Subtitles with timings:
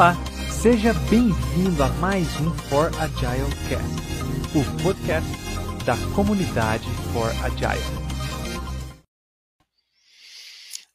[0.00, 0.16] Olá,
[0.62, 5.28] seja bem-vindo a mais um For Agile Cast, o podcast
[5.84, 7.84] da comunidade For Agile.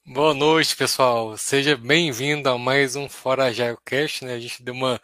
[0.08, 1.38] Boa noite, pessoal.
[1.38, 4.34] Seja bem-vindo a mais um Fora Agile Cast, né?
[4.34, 5.00] A gente deu uma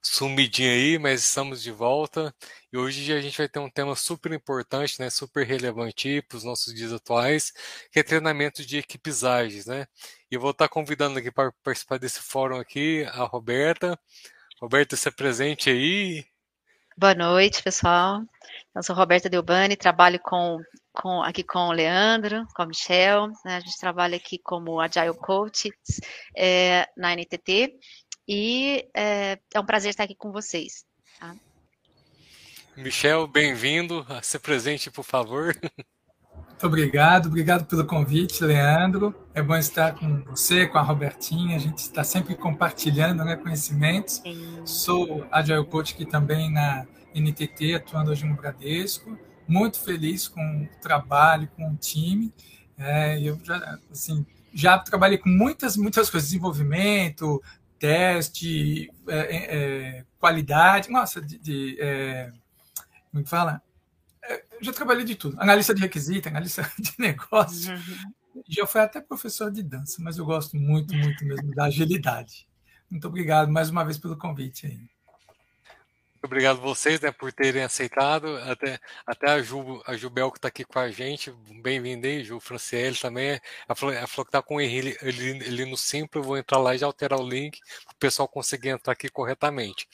[0.00, 2.34] sumidinha aí, mas estamos de volta.
[2.72, 5.10] E hoje a gente vai ter um tema super importante, né?
[5.10, 7.52] Super relevante para os nossos dias atuais,
[7.90, 9.86] que é treinamento de equipes ágeis, né?
[10.32, 14.00] E eu vou estar convidando aqui para participar desse fórum aqui a Roberta.
[14.58, 16.24] Roberta, se presente aí.
[16.96, 18.22] Boa noite, pessoal.
[18.74, 20.56] Eu sou Roberta Delbani, trabalho com,
[20.90, 23.30] com, aqui com o Leandro, com a Michelle.
[23.44, 23.56] Né?
[23.56, 25.70] A gente trabalha aqui como Agile Coach
[26.34, 27.74] é, na NTT.
[28.26, 30.86] E é, é, um prazer estar aqui com vocês.
[31.20, 31.36] Tá?
[32.74, 34.06] Michel, bem-vindo.
[34.22, 35.54] Se presente, por favor.
[36.62, 39.12] Muito obrigado, obrigado pelo convite, Leandro.
[39.34, 41.56] É bom estar com você, com a Robertinha.
[41.56, 44.22] A gente está sempre compartilhando né, conhecimentos.
[44.64, 49.18] Sou Agile Coach aqui também na NTT, atuando hoje no Bradesco.
[49.48, 52.32] Muito feliz com o trabalho, com o time.
[52.78, 54.24] É, eu já, assim,
[54.54, 57.42] já trabalhei com muitas, muitas coisas, desenvolvimento,
[57.76, 62.30] teste, é, é, é, qualidade, nossa, de, de é,
[63.10, 63.60] como é que fala?
[64.62, 68.42] Já trabalhei de tudo, analista de requisito, analista de negócio, uhum.
[68.48, 72.46] já fui até professor de dança, mas eu gosto muito, muito mesmo da agilidade.
[72.88, 74.92] Muito obrigado mais uma vez pelo convite aí.
[76.24, 78.36] Obrigado vocês né, por terem aceitado.
[78.48, 81.34] Até, até a, Ju, a Jubel que está aqui com a gente.
[81.60, 83.40] Bem-vinda aí, Ju Franciele também.
[83.68, 86.22] Ela falou, ela falou que está com ele, ele, ele no Simples.
[86.22, 89.08] Eu vou entrar lá e já alterar o link para o pessoal conseguir entrar aqui
[89.08, 89.88] corretamente.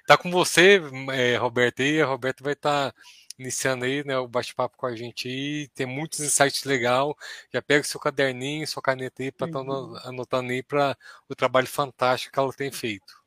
[0.00, 0.80] Está com você,
[1.12, 2.98] é, Roberto, e a Roberta vai estar tá
[3.38, 5.68] iniciando aí né, o bate-papo com a gente aí.
[5.68, 7.16] Tem muitos insights legal.
[7.52, 9.96] Já pega seu caderninho, sua caneta aí para estar tá uhum.
[10.04, 10.96] anotando aí para
[11.28, 13.24] o trabalho fantástico que ela tem feito.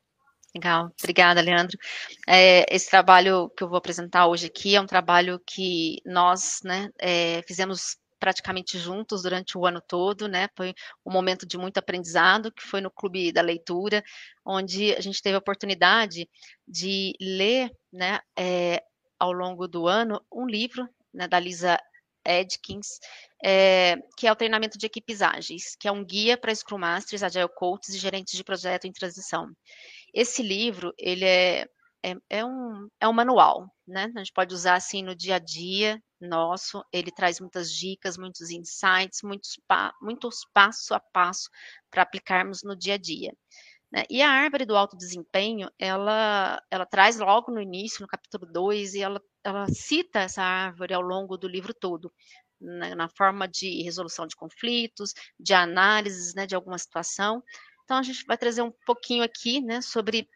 [0.54, 1.78] Legal, obrigada, Leandro.
[2.26, 6.90] É, esse trabalho que eu vou apresentar hoje aqui é um trabalho que nós né,
[6.98, 10.48] é, fizemos praticamente juntos durante o ano todo, né?
[10.56, 10.74] Foi
[11.06, 14.02] um momento de muito aprendizado, que foi no Clube da Leitura,
[14.44, 16.28] onde a gente teve a oportunidade
[16.66, 18.82] de ler, né, é,
[19.18, 21.78] ao longo do ano, um livro né, da Lisa
[22.24, 22.98] Edkins,
[23.42, 27.22] é, que é o treinamento de equipes ágeis, que é um guia para Scrum Masters,
[27.22, 29.50] Agile Coaches e gerentes de projeto em transição.
[30.12, 31.66] Esse livro, ele é,
[32.02, 34.12] é, é, um, é um manual, né?
[34.14, 38.50] A gente pode usar assim no dia a dia nosso, ele traz muitas dicas, muitos
[38.50, 41.48] insights, muitos, pa, muitos passo a passo
[41.90, 43.32] para aplicarmos no dia a dia.
[43.90, 44.04] Né?
[44.10, 48.94] E a árvore do alto desempenho, ela, ela traz logo no início, no capítulo 2,
[48.94, 52.12] e ela, ela cita essa árvore ao longo do livro todo,
[52.60, 52.94] né?
[52.94, 57.42] na forma de resolução de conflitos, de análises né, de alguma situação,
[57.88, 60.28] então, a gente vai trazer um pouquinho aqui, né, sobre,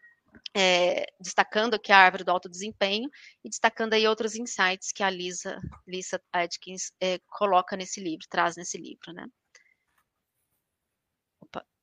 [0.55, 3.07] é, destacando aqui a árvore do alto desempenho
[3.43, 8.55] e destacando aí outros insights que a Lisa, Lisa Atkins é, coloca nesse livro, traz
[8.55, 9.27] nesse livro, né.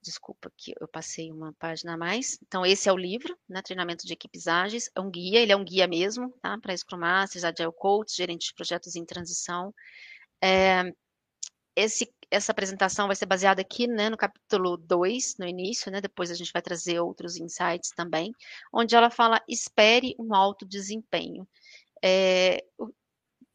[0.02, 2.38] Desculpa que eu passei uma página a mais.
[2.42, 5.56] Então, esse é o livro, né, Treinamento de Equipes Ágeis, é um guia, ele é
[5.56, 9.74] um guia mesmo, tá, para Scrum Masters, Agile Coach, gerente de projetos em transição.
[10.42, 10.90] É,
[11.76, 16.30] esse essa apresentação vai ser baseada aqui, né, no capítulo 2, no início, né, depois
[16.30, 18.32] a gente vai trazer outros insights também,
[18.72, 21.46] onde ela fala, espere um alto desempenho.
[22.02, 22.88] É, o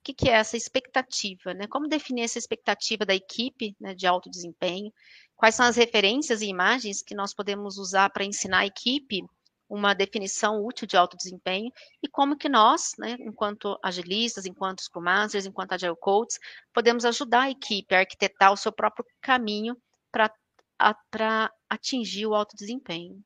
[0.04, 1.66] que, que, é essa expectativa, né?
[1.68, 4.94] Como definir essa expectativa da equipe né, de alto desempenho?
[5.36, 9.22] Quais são as referências e imagens que nós podemos usar para ensinar a equipe
[9.70, 11.72] uma definição útil de alto desempenho
[12.02, 16.40] e como que nós, né, enquanto agilistas, enquanto Scrum Masters, enquanto Agile Coaches,
[16.74, 19.76] podemos ajudar a equipe a arquitetar o seu próprio caminho
[20.12, 23.22] para atingir o alto desempenho.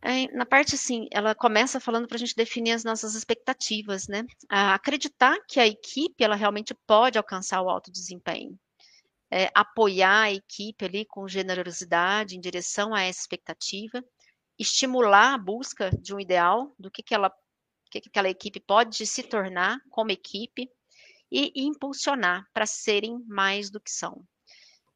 [0.00, 4.24] É, na parte assim, ela começa falando para a gente definir as nossas expectativas, né?
[4.48, 8.56] A acreditar que a equipe ela realmente pode alcançar o alto desempenho
[9.30, 14.04] é, apoiar a equipe ali com generosidade em direção a essa expectativa,
[14.58, 17.32] estimular a busca de um ideal, do que, que, ela,
[17.90, 20.70] que, que aquela equipe pode se tornar como equipe,
[21.30, 24.24] e, impulsionar para serem mais do que são.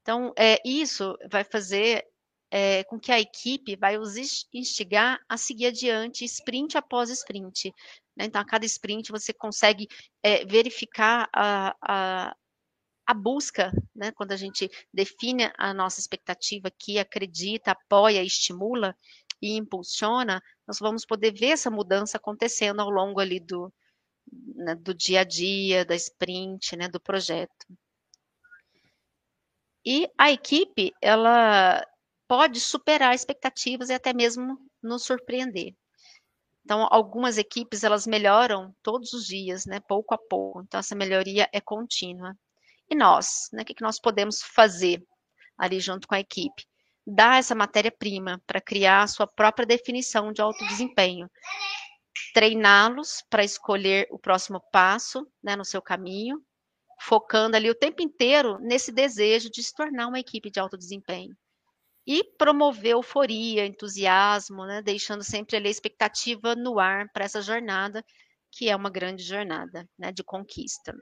[0.00, 2.04] Então, é, isso vai fazer
[2.50, 4.16] é, com que a equipe vai os
[4.52, 7.72] instigar a seguir adiante, sprint após sprint.
[8.16, 8.26] Né?
[8.26, 9.88] Então, a cada sprint você consegue
[10.22, 12.36] é, verificar a, a,
[13.12, 18.96] a busca, né, quando a gente define a nossa expectativa que acredita, apoia, estimula
[19.40, 23.72] e impulsiona, nós vamos poder ver essa mudança acontecendo ao longo ali do,
[24.54, 27.66] né, do dia a dia, da sprint, né, do projeto.
[29.84, 31.84] E a equipe, ela
[32.26, 35.74] pode superar expectativas e até mesmo nos surpreender.
[36.64, 40.62] Então, algumas equipes elas melhoram todos os dias, né, pouco a pouco.
[40.62, 42.34] Então, essa melhoria é contínua.
[42.90, 45.02] E nós, né, o que, que nós podemos fazer
[45.56, 46.64] ali junto com a equipe?
[47.06, 51.28] Dar essa matéria-prima para criar a sua própria definição de alto desempenho.
[52.34, 56.40] Treiná-los para escolher o próximo passo né, no seu caminho,
[57.00, 61.36] focando ali o tempo inteiro nesse desejo de se tornar uma equipe de alto desempenho
[62.06, 68.04] e promover euforia, entusiasmo, né, deixando sempre ali a expectativa no ar para essa jornada,
[68.50, 70.94] que é uma grande jornada né, de conquista.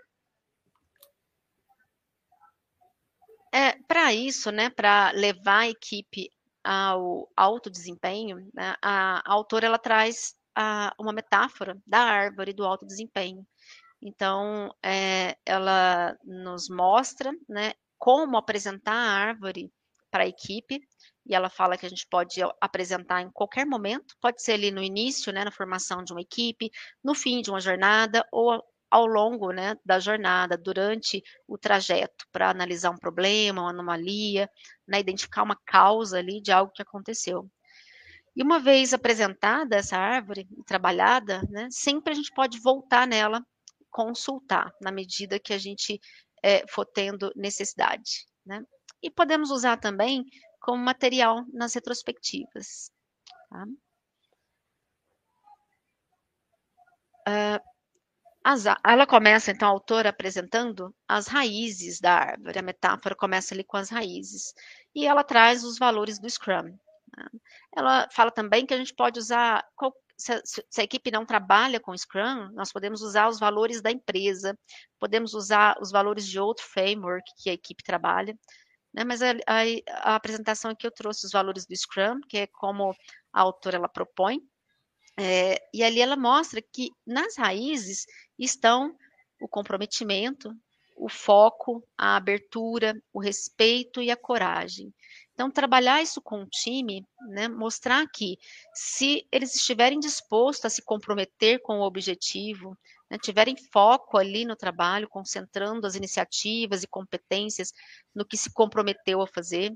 [3.53, 6.31] É, para isso, né, para levar a equipe
[6.63, 12.65] ao alto desempenho, né, a, a, autora ela traz a, uma metáfora da árvore do
[12.65, 13.45] alto desempenho.
[14.01, 19.73] Então, é, ela nos mostra né, como apresentar a árvore
[20.11, 20.81] para a equipe,
[21.27, 24.83] e ela fala que a gente pode apresentar em qualquer momento, pode ser ali no
[24.83, 26.71] início, né, na formação de uma equipe,
[27.05, 32.51] no fim de uma jornada, ou ao longo né, da jornada, durante o trajeto, para
[32.51, 34.51] analisar um problema, uma anomalia,
[34.87, 37.49] né, identificar uma causa ali de algo que aconteceu.
[38.35, 43.45] E uma vez apresentada essa árvore e trabalhada, né, sempre a gente pode voltar nela,
[43.91, 46.01] consultar, na medida que a gente
[46.43, 48.27] é, for tendo necessidade.
[48.47, 48.65] Né?
[49.03, 50.25] e podemos usar também
[50.61, 52.91] como material nas retrospectivas.
[53.49, 53.67] Tá?
[57.29, 57.70] Uh,
[58.45, 62.59] as, ela começa, então, a autora apresentando as raízes da árvore.
[62.59, 64.55] A metáfora começa ali com as raízes.
[64.95, 66.63] E ela traz os valores do Scrum.
[67.17, 67.29] Né?
[67.77, 69.65] Ela fala também que a gente pode usar,
[70.17, 70.33] se,
[70.79, 74.59] a equipe não trabalha com Scrum, nós podemos usar os valores da empresa,
[74.99, 78.37] podemos usar os valores de outro framework que a equipe trabalha
[78.93, 79.05] né?
[79.05, 82.95] Mas a, a, a, apresentação aqui eu trouxe os valores do Scrum, que é como
[83.33, 84.41] a autora ela propõe,
[85.23, 88.07] é, e ali ela mostra que nas raízes
[88.39, 88.97] estão
[89.39, 90.51] o comprometimento,
[90.97, 94.95] o foco, a abertura, o respeito e a coragem.
[95.35, 98.39] Então, trabalhar isso com o time, né, mostrar que
[98.75, 102.75] se eles estiverem dispostos a se comprometer com o objetivo,
[103.11, 107.75] né, tiverem foco ali no trabalho, concentrando as iniciativas e competências
[108.15, 109.71] no que se comprometeu a fazer,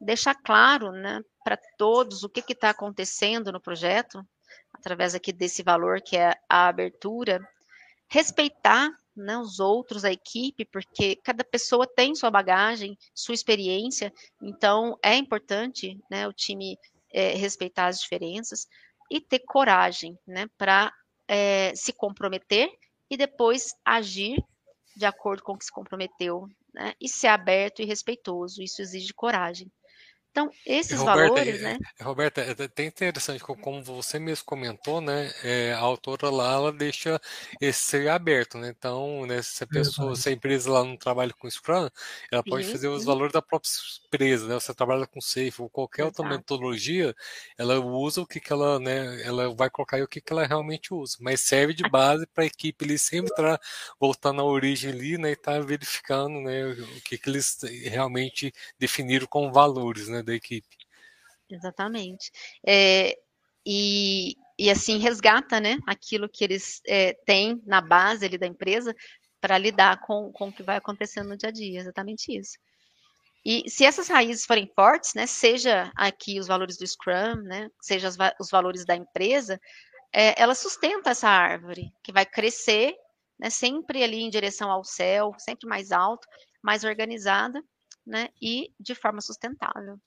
[0.00, 4.24] deixar claro né, para todos o que está acontecendo no projeto,
[4.72, 7.40] através aqui desse valor que é a abertura,
[8.08, 14.12] respeitar né, os outros, a equipe, porque cada pessoa tem sua bagagem, sua experiência,
[14.42, 16.78] então é importante né, o time
[17.12, 18.66] é, respeitar as diferenças
[19.10, 20.92] e ter coragem né, para
[21.28, 22.70] é, se comprometer
[23.10, 24.36] e depois agir
[24.96, 26.92] de acordo com o que se comprometeu, né?
[27.00, 28.62] E ser aberto e respeitoso.
[28.62, 29.70] Isso exige coragem.
[30.30, 31.76] Então, esses Roberta, valores, né?
[32.00, 35.32] Roberta, é até interessante, como você mesmo comentou, né?
[35.42, 37.20] É, a autora lá, ela deixa
[37.60, 38.68] esse ser aberto, né?
[38.76, 41.88] Então, né, se a pessoa, se a empresa lá não trabalha com Scrum,
[42.30, 42.72] ela pode Isso.
[42.72, 43.70] fazer os valores da própria
[44.06, 44.54] empresa, né?
[44.54, 46.22] Você trabalha com Safe ou qualquer Exato.
[46.22, 47.14] outra metodologia,
[47.58, 49.22] ela usa o que, que ela, né?
[49.22, 52.44] Ela vai colocar aí o que, que ela realmente usa, mas serve de base para
[52.44, 53.64] a equipe ali sempre estar tá
[53.98, 55.30] voltando à origem ali, né?
[55.30, 56.64] E estar tá verificando, né?
[56.66, 60.19] O que, que eles realmente definiram como valores, né?
[60.22, 60.68] Da equipe.
[61.48, 62.30] Exatamente.
[62.66, 63.16] É,
[63.66, 65.78] e, e assim resgata, né?
[65.86, 68.94] Aquilo que eles é, têm na base ali da empresa
[69.40, 72.58] para lidar com, com o que vai acontecendo no dia a dia, exatamente isso.
[73.44, 78.08] E se essas raízes forem fortes, né, seja aqui os valores do Scrum, né, seja
[78.08, 79.58] os, os valores da empresa,
[80.12, 82.94] é, ela sustenta essa árvore, que vai crescer,
[83.38, 86.28] né, sempre ali em direção ao céu, sempre mais alto,
[86.62, 87.62] mais organizada,
[88.06, 89.98] né, e de forma sustentável.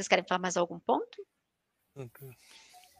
[0.00, 1.22] Vocês querem falar mais algum ponto?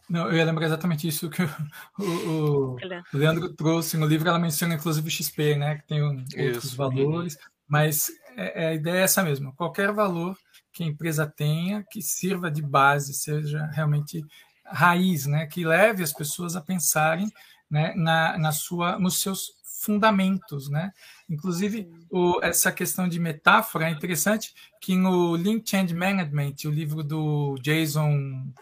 [0.06, 4.28] Não, eu ia lembrar exatamente isso que o, o, o Leandro trouxe no livro.
[4.28, 6.76] Ela menciona inclusive o XP, né, que tem um, outros isso.
[6.76, 9.54] valores, mas é, é, a ideia é essa mesmo.
[9.56, 10.36] Qualquer valor
[10.74, 14.22] que a empresa tenha que sirva de base, seja realmente
[14.62, 17.32] raiz, né, que leve as pessoas a pensarem
[17.70, 20.92] né, na, na sua, nos seus fundamentos, né?
[21.28, 27.02] Inclusive, o, essa questão de metáfora é interessante que no Lean Change Management, o livro
[27.02, 28.52] do Jason,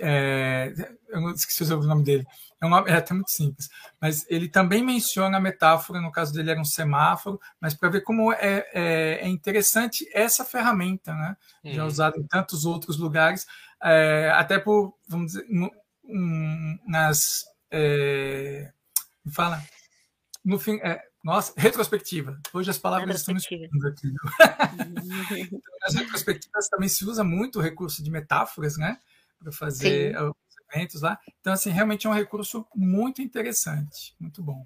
[0.00, 0.72] é,
[1.08, 2.24] eu não esqueci o nome dele,
[2.60, 3.68] é, um nome, é até muito simples,
[4.00, 8.02] mas ele também menciona a metáfora, no caso dele era um semáforo, mas para ver
[8.02, 11.36] como é, é, é, interessante essa ferramenta, né?
[11.64, 13.46] Já usada em tantos outros lugares,
[13.82, 15.46] é, até por, vamos dizer,
[16.04, 17.44] um, nas...
[17.70, 18.72] É,
[19.30, 19.62] fala
[20.48, 22.40] no fim, é, nossa, retrospectiva.
[22.54, 23.68] Hoje as palavras estão me aqui.
[25.36, 28.98] então, nas retrospectivas também se usa muito o recurso de metáforas, né?
[29.38, 30.24] Para fazer Sim.
[30.24, 30.34] os
[30.72, 31.18] eventos lá.
[31.38, 34.64] Então, assim, realmente é um recurso muito interessante, muito bom.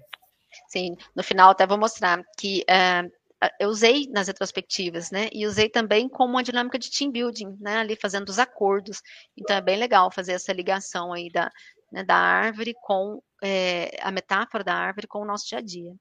[0.69, 3.11] Sim, no final até vou mostrar que uh,
[3.59, 5.27] eu usei nas retrospectivas, né?
[5.33, 7.79] E usei também como uma dinâmica de team building, né?
[7.79, 9.01] Ali fazendo os acordos.
[9.35, 11.51] Então é bem legal fazer essa ligação aí da,
[11.91, 15.93] né, da árvore com é, a metáfora da árvore com o nosso dia a dia.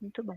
[0.00, 0.36] Muito bom.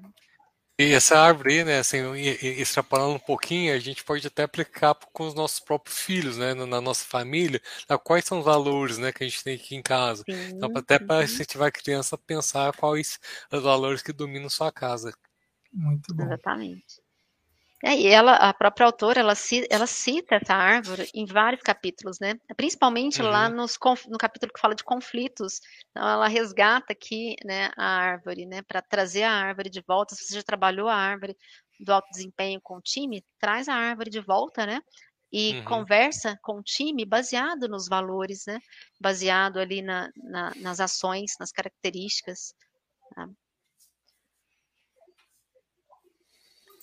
[0.79, 5.35] E essa árvore, né, assim, extrapolando um pouquinho, a gente pode até aplicar com os
[5.35, 7.61] nossos próprios filhos, né, na nossa família,
[8.03, 10.23] quais são os valores, né, que a gente tem aqui em casa.
[10.27, 13.19] Sim, então, até para incentivar a criança a pensar quais
[13.51, 15.13] os valores que dominam sua casa.
[15.71, 16.23] Muito bom.
[16.23, 17.02] Exatamente.
[17.85, 19.33] É, e ela, a própria autora, ela,
[19.69, 22.35] ela cita essa árvore em vários capítulos, né?
[22.55, 23.29] Principalmente uhum.
[23.29, 25.59] lá nos, no capítulo que fala de conflitos.
[25.91, 28.61] Então, ela resgata aqui né, a árvore, né?
[28.61, 30.15] Para trazer a árvore de volta.
[30.15, 31.35] Se você já trabalhou a árvore
[31.77, 34.79] do alto desempenho com o time, traz a árvore de volta, né?
[35.29, 35.65] E uhum.
[35.65, 38.59] conversa com o time baseado nos valores, né?
[38.97, 42.53] Baseado ali na, na, nas ações, nas características.
[43.13, 43.27] Tá?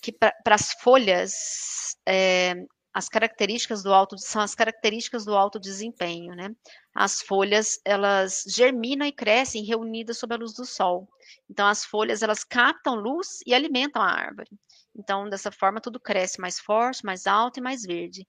[0.01, 2.55] Que para as folhas, é,
[2.93, 6.49] as características do alto são as características do alto desempenho, né?
[6.93, 11.07] As folhas elas germinam e crescem reunidas sob a luz do sol.
[11.49, 14.49] Então as folhas elas captam luz e alimentam a árvore.
[14.95, 18.27] Então dessa forma tudo cresce mais forte, mais alto e mais verde.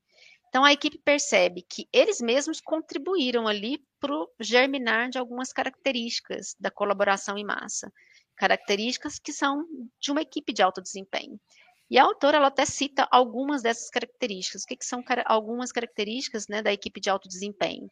[0.49, 6.55] Então a equipe percebe que eles mesmos contribuíram ali para o germinar de algumas características
[6.61, 7.91] da colaboração em massa,
[8.37, 9.65] características que são
[9.99, 11.41] de uma equipe de alto desempenho.
[11.93, 14.63] E a autora ela até cita algumas dessas características.
[14.63, 17.87] O que, que são algumas características né, da equipe de alto desempenho?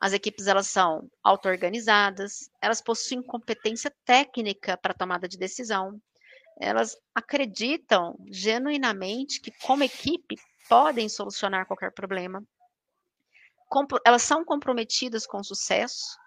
[0.00, 6.02] As equipes elas são auto-organizadas, elas possuem competência técnica para tomada de decisão,
[6.60, 10.34] elas acreditam genuinamente que, como equipe,
[10.68, 12.42] podem solucionar qualquer problema.
[14.04, 16.18] Elas são comprometidas com o sucesso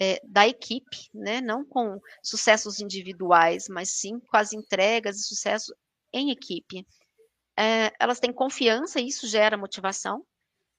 [0.00, 1.40] é, da equipe, né?
[1.40, 5.72] não com sucessos individuais, mas sim com as entregas e sucesso
[6.14, 6.86] em equipe.
[7.58, 10.24] É, elas têm confiança, e isso gera motivação,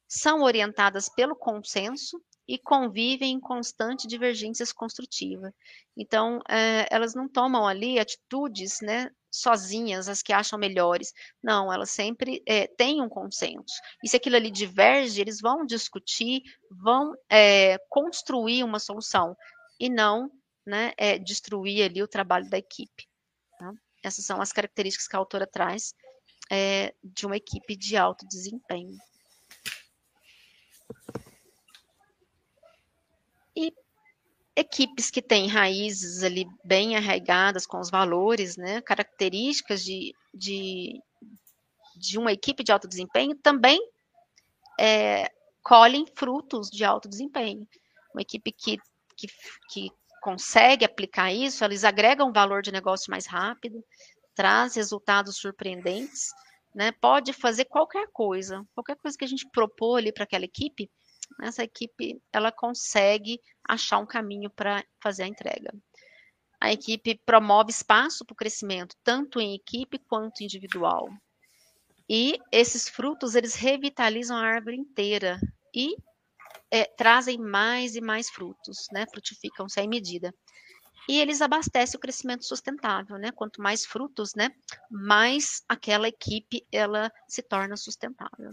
[0.08, 5.52] são orientadas pelo consenso e convivem em constante divergências construtivas.
[5.98, 11.12] Então, é, elas não tomam ali atitudes né, sozinhas, as que acham melhores.
[11.42, 13.74] Não, elas sempre é, têm um consenso.
[14.04, 19.36] E se aquilo ali diverge, eles vão discutir, vão é, construir uma solução
[19.80, 20.30] e não
[20.66, 23.08] né, é, destruir ali o trabalho da equipe.
[24.06, 25.96] Essas são as características que a autora traz
[26.52, 28.96] é, de uma equipe de alto desempenho.
[33.56, 33.74] E
[34.56, 41.02] equipes que têm raízes ali bem arraigadas com os valores, né, características de, de,
[41.96, 43.80] de uma equipe de alto desempenho, também
[44.80, 45.32] é,
[45.64, 47.68] colhem frutos de alto desempenho.
[48.14, 48.78] Uma equipe que,
[49.18, 49.28] que,
[49.72, 49.92] que
[50.26, 53.86] consegue aplicar isso, eles agregam valor de negócio mais rápido,
[54.34, 56.32] traz resultados surpreendentes,
[56.74, 56.92] né?
[56.94, 60.90] Pode fazer qualquer coisa, qualquer coisa que a gente propor ali para aquela equipe,
[61.44, 63.40] essa equipe ela consegue
[63.70, 65.72] achar um caminho para fazer a entrega.
[66.60, 71.08] A equipe promove espaço para o crescimento, tanto em equipe quanto individual.
[72.10, 75.40] E esses frutos, eles revitalizam a árvore inteira
[75.72, 75.96] e
[76.76, 79.06] é, trazem mais e mais frutos, né?
[79.10, 80.34] Frutificam sem medida.
[81.08, 83.32] E eles abastecem o crescimento sustentável, né?
[83.32, 84.50] Quanto mais frutos, né?
[84.92, 88.52] Mais aquela equipe ela se torna sustentável.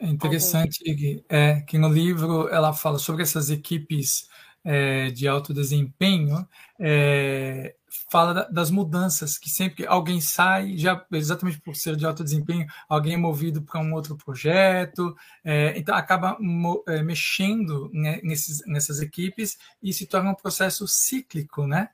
[0.00, 4.28] É interessante é, que no livro ela fala sobre essas equipes
[4.64, 6.48] é, de alto desempenho,
[6.80, 7.74] é,
[8.10, 12.66] fala das mudanças, que sempre que alguém sai, já exatamente por ser de alto desempenho,
[12.88, 18.66] alguém é movido para um outro projeto, é, então acaba mo, é, mexendo né, nesses,
[18.66, 21.90] nessas equipes e se torna um processo cíclico, né?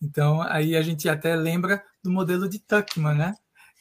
[0.00, 3.34] Então aí a gente até lembra do modelo de Tuckman, né?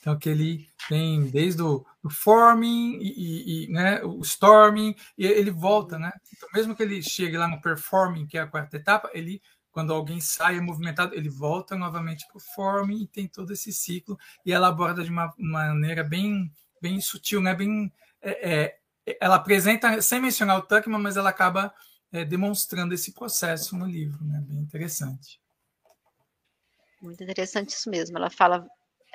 [0.04, 5.50] Então que ele tem desde o do forming e, e, né, o storming e ele
[5.50, 6.12] volta, né?
[6.36, 9.42] Então mesmo que ele chegue lá no performing, que é a quarta etapa, ele
[9.72, 13.72] quando alguém sai é movimentado, ele volta novamente para o forming e tem todo esse
[13.72, 17.56] ciclo e ela aborda de uma maneira bem, bem sutil, né?
[17.56, 17.92] Bem,
[18.22, 21.74] é, é, ela apresenta sem mencionar o Tuckman, mas ela acaba
[22.12, 24.44] é, demonstrando esse processo no livro, né?
[24.46, 25.40] Bem interessante.
[27.02, 28.18] Muito interessante isso mesmo.
[28.18, 28.68] Ela fala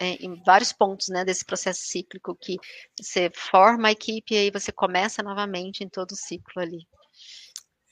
[0.06, 2.56] em vários pontos né, desse processo cíclico que
[3.00, 6.86] você forma a equipe e aí você começa novamente em todo o ciclo ali.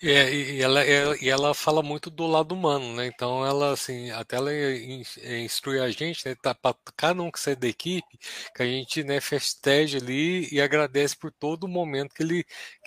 [0.02, 3.06] É, e ela, ela, e ela fala muito do lado humano, né?
[3.06, 4.50] Então ela assim, até ela
[5.42, 6.34] instrui a gente, né?
[6.34, 8.06] Tá, para cada um que sai da equipe,
[8.54, 12.44] que a gente né, festeja ali e agradece por todo o momento que ele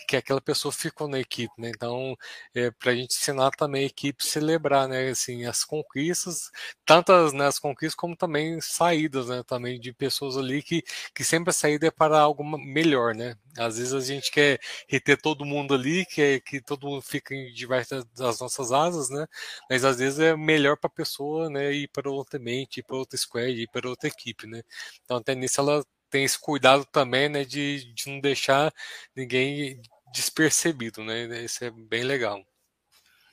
[0.07, 1.71] que aquela pessoa ficou na equipe, né?
[1.75, 2.15] Então,
[2.53, 5.09] é, para a gente ensinar também a equipe celebrar, né?
[5.09, 6.51] Assim, as conquistas,
[6.85, 9.41] tantas né, as conquistas como também saídas, né?
[9.47, 10.83] Também de pessoas ali que,
[11.15, 13.35] que sempre a saída é para algo melhor, né?
[13.57, 18.03] Às vezes a gente quer reter todo mundo ali, quer que todo mundo fique debaixo
[18.15, 19.25] das nossas asas, né?
[19.69, 21.71] Mas às vezes é melhor para a pessoa, né?
[21.73, 24.61] Ir para outra mente, ir para outra squad, ir para outra equipe, né?
[25.03, 27.43] Então até nisso ela tem esse cuidado também, né?
[27.45, 28.73] De, de não deixar
[29.15, 29.81] ninguém
[30.13, 31.43] despercebido, né?
[31.43, 32.43] Isso é bem legal.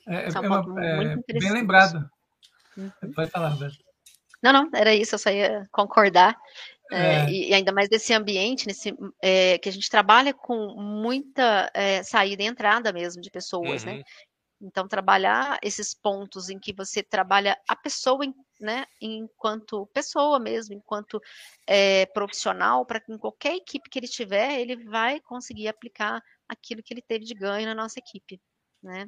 [0.07, 2.09] É, é, é uma, é bem lembrado.
[2.77, 2.91] Uhum.
[3.13, 3.87] Pode falar, Roberto.
[4.41, 6.37] Não, não, era isso, eu só ia concordar.
[6.91, 7.29] É, é.
[7.29, 12.43] E, ainda mais desse ambiente, nesse, é, que a gente trabalha com muita é, saída
[12.43, 13.91] e entrada mesmo de pessoas, né?
[13.91, 13.97] uhum.
[13.97, 14.03] né?
[14.59, 18.25] Então, trabalhar esses pontos em que você trabalha a pessoa,
[18.59, 21.21] né, enquanto pessoa mesmo, enquanto
[21.67, 26.81] é, profissional, para que em qualquer equipe que ele tiver, ele vai conseguir aplicar aquilo
[26.81, 28.41] que ele teve de ganho na nossa equipe,
[28.81, 29.07] né?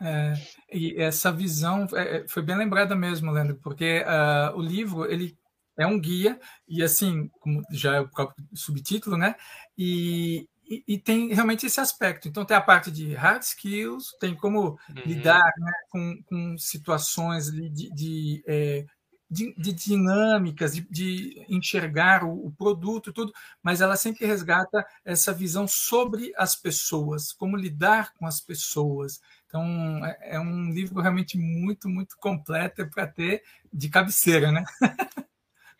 [0.00, 0.34] É,
[0.72, 5.36] e essa visão é, foi bem lembrada mesmo, Leandro, porque uh, o livro ele
[5.78, 9.36] é um guia, e assim, como já é o próprio subtítulo, né?
[9.76, 12.28] E, e, e, tem realmente esse aspecto.
[12.28, 15.02] Então, tem a parte de hard skills, tem como uhum.
[15.06, 18.84] lidar né, com, com situações de, de, é,
[19.30, 25.32] de, de dinâmicas, de, de enxergar o, o, produto, tudo, mas ela sempre resgata essa
[25.32, 29.20] visão sobre as pessoas, como lidar com as pessoas.
[29.46, 29.64] Então,
[30.04, 34.64] é, é um livro realmente muito, muito completo para ter de cabeceira, né?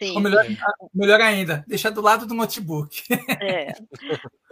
[0.01, 0.15] Sim.
[0.15, 0.47] Ou melhor,
[0.95, 3.03] melhor ainda, deixar do lado do notebook.
[3.41, 3.73] É.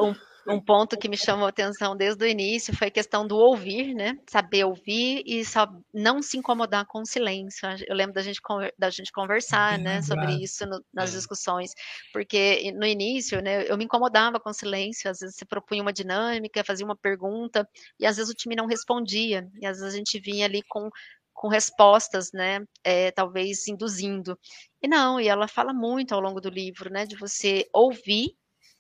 [0.00, 0.14] Um,
[0.48, 3.94] um ponto que me chamou a atenção desde o início foi a questão do ouvir,
[3.94, 4.16] né?
[4.28, 7.68] Saber ouvir e só não se incomodar com o silêncio.
[7.86, 8.40] Eu lembro da gente,
[8.78, 11.16] da gente conversar, né, sobre isso no, nas é.
[11.16, 11.72] discussões,
[12.12, 15.92] porque no início, né, eu me incomodava com o silêncio, às vezes você propunha uma
[15.92, 19.96] dinâmica, fazia uma pergunta, e às vezes o time não respondia, e às vezes a
[19.96, 20.88] gente vinha ali com
[21.36, 24.38] com respostas, né, é, talvez induzindo.
[24.82, 28.36] E não, e ela fala muito ao longo do livro, né, de você ouvir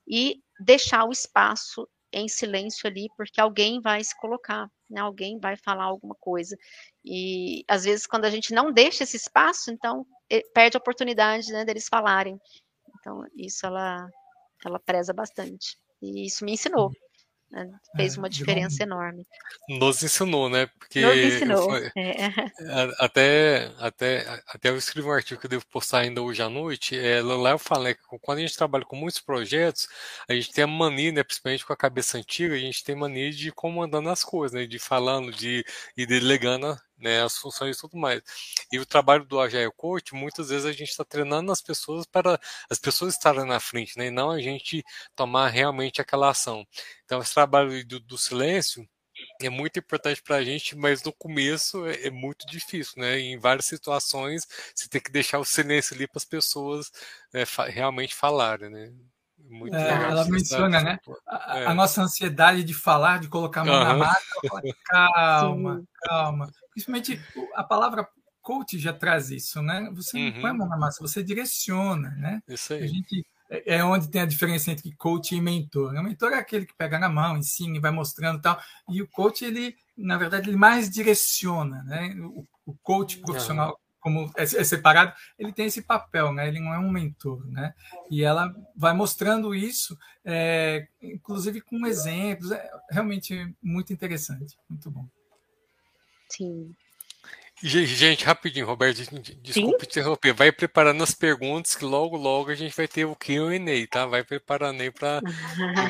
[0.08, 5.56] e deixar o espaço em silêncio ali, porque alguém vai se colocar, né, alguém vai
[5.56, 6.56] falar alguma coisa.
[7.04, 10.06] E às vezes quando a gente não deixa esse espaço, então
[10.54, 12.38] perde a oportunidade, né, deles falarem.
[13.00, 14.08] Então isso ela
[14.64, 15.78] ela preza bastante.
[16.02, 16.90] E isso me ensinou.
[17.50, 17.70] Né?
[17.94, 19.26] Fez é, uma diferença enorme.
[19.68, 20.66] Nos ensinou, né?
[20.78, 21.70] Porque Nos ensinou.
[21.70, 22.28] Foi, é.
[22.98, 26.98] até, até, até eu escrevi um artigo que eu devo postar ainda hoje à noite.
[26.98, 29.88] É, lá eu falei que quando a gente trabalha com muitos projetos,
[30.28, 33.30] a gente tem a mania, né, principalmente com a cabeça antiga, a gente tem mania
[33.30, 35.64] de ir comandando as coisas, né, de falando, de
[35.96, 38.22] ir delegando né, as funções e tudo mais.
[38.72, 42.40] E o trabalho do Agile Coach, muitas vezes a gente está treinando as pessoas para
[42.70, 46.66] as pessoas estarem na frente, né, e não a gente tomar realmente aquela ação.
[47.04, 48.86] Então, esse trabalho do, do silêncio
[49.40, 53.18] é muito importante para a gente, mas no começo é, é, muito difícil, né?
[53.18, 56.90] Em várias situações, você tem que deixar o silêncio ali para as pessoas
[57.32, 58.92] né, fa realmente falarem, né?
[59.48, 60.98] Muito é, ela menciona, né?
[61.26, 61.66] A, é.
[61.66, 63.84] a, nossa ansiedade de falar, de colocar a mão uhum.
[63.84, 64.20] na massa,
[64.84, 65.86] calma, Sim.
[66.02, 66.50] calma.
[66.70, 67.20] Principalmente
[67.54, 68.08] a palavra
[68.42, 69.90] coach já traz isso, né?
[69.94, 70.58] Você não põe a uhum.
[70.58, 72.42] mão na massa, você direciona, né?
[72.48, 72.84] Isso aí.
[72.84, 75.94] A gente, é, é onde tem a diferença entre coach e mentor.
[75.94, 78.60] O mentor é aquele que pega na mão, ensina e vai mostrando tal.
[78.88, 82.14] E o coach, ele, na verdade, ele mais direciona, né?
[82.20, 86.46] O, o coach profissional como é, é, separado, ele tem esse papel, né?
[86.46, 87.74] Ele não é um mentor, né?
[88.08, 95.08] E ela vai mostrando isso, é, inclusive com exemplos, é realmente muito interessante, muito bom.
[96.30, 96.72] Sim.
[97.60, 98.98] Gente, rapidinho, Roberto,
[99.42, 99.90] desculpe Sim?
[99.90, 100.32] interromper.
[100.32, 104.06] Vai preparando as perguntas que logo, logo a gente vai ter o Q&A, tá?
[104.06, 105.20] Vai preparando aí para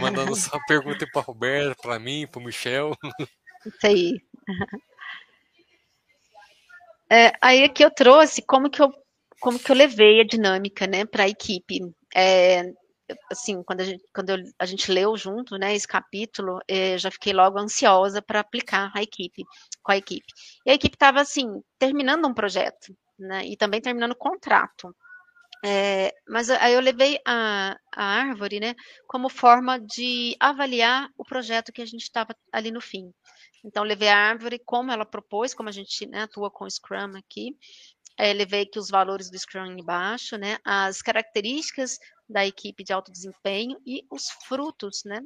[0.00, 2.96] mandando sua pergunta para Roberto, para mim, para o Michel.
[3.66, 4.22] Isso aí.
[7.10, 8.90] É, aí aqui eu trouxe como que eu,
[9.40, 11.80] como que eu levei a dinâmica, né, para a equipe.
[12.14, 12.64] É,
[13.30, 17.10] assim, quando a gente, quando eu, a gente leu junto, né, esse capítulo, é, já
[17.10, 19.44] fiquei logo ansiosa para aplicar a equipe,
[19.82, 20.26] com a equipe.
[20.66, 24.94] E a equipe estava, assim, terminando um projeto, né, e também terminando o contrato.
[25.64, 28.74] É, mas aí eu levei a, a árvore, né,
[29.06, 33.12] como forma de avaliar o projeto que a gente estava ali no fim.
[33.64, 37.16] Então, levei a árvore como ela propôs, como a gente né, atua com o Scrum
[37.16, 37.56] aqui.
[38.18, 43.12] É, levei aqui os valores do Scrum embaixo, né, as características da equipe de alto
[43.12, 45.20] desempenho e os frutos, né,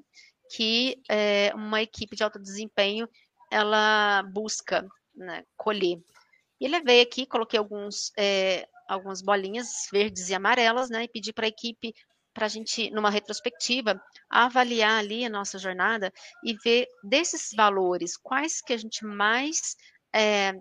[0.57, 3.09] que é, uma equipe de alto desempenho
[3.51, 6.03] ela busca né, colher.
[6.61, 11.47] E levei aqui, coloquei alguns, é, algumas bolinhas verdes e amarelas, né, e pedi para
[11.47, 11.95] a equipe,
[12.33, 16.13] para a gente, numa retrospectiva, avaliar ali a nossa jornada
[16.45, 19.77] e ver desses valores, quais que a gente mais,
[20.15, 20.53] é,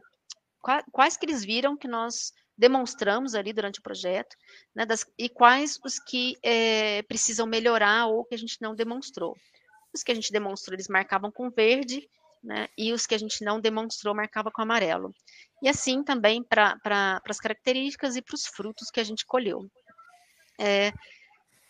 [0.91, 4.36] quais que eles viram que nós demonstramos ali durante o projeto,
[4.75, 9.34] né, das, e quais os que é, precisam melhorar ou que a gente não demonstrou.
[9.93, 12.05] Os que a gente demonstrou, eles marcavam com verde,
[12.43, 15.13] né, e os que a gente não demonstrou, marcava com amarelo.
[15.63, 19.65] E assim também para pra, as características e para os frutos que a gente colheu.
[20.60, 20.91] É,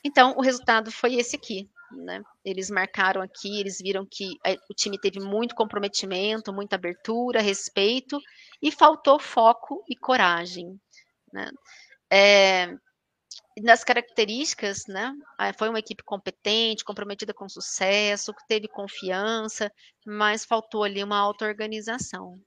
[0.03, 1.69] então, o resultado foi esse aqui.
[1.91, 2.21] Né?
[2.45, 8.19] Eles marcaram aqui, eles viram que é, o time teve muito comprometimento, muita abertura, respeito,
[8.61, 10.79] e faltou foco e coragem.
[11.33, 11.49] Né?
[12.11, 12.75] É,
[13.61, 15.13] nas características, né,
[15.57, 19.71] foi uma equipe competente, comprometida com sucesso, que teve confiança,
[20.05, 22.39] mas faltou ali uma auto-organização.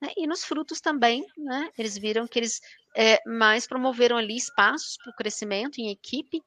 [0.00, 0.10] Né?
[0.16, 2.60] E nos frutos também, né, eles viram que eles
[2.96, 6.42] é, mais promoveram ali espaços para o crescimento em equipe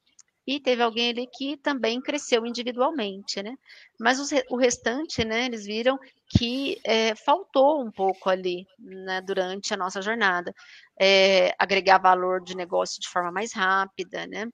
[0.45, 3.55] e teve alguém ali que também cresceu individualmente, né?
[3.99, 5.99] Mas os, o restante, né, eles viram
[6.29, 10.53] que é, faltou um pouco ali, né, durante a nossa jornada.
[10.99, 14.47] É, agregar valor de negócio de forma mais rápida, né?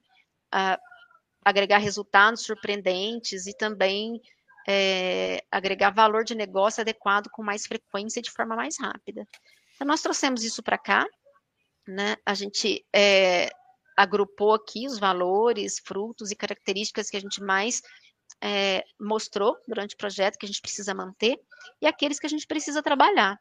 [0.52, 0.78] A,
[1.44, 4.20] agregar resultados surpreendentes e também
[4.68, 9.26] é, agregar valor de negócio adequado com mais frequência e de forma mais rápida.
[9.74, 11.06] Então, nós trouxemos isso para cá,
[11.88, 12.18] né?
[12.26, 13.50] A gente é,
[13.98, 17.82] agrupou aqui os valores, frutos e características que a gente mais
[18.42, 21.36] é, mostrou durante o projeto que a gente precisa manter
[21.82, 23.40] e aqueles que a gente precisa trabalhar.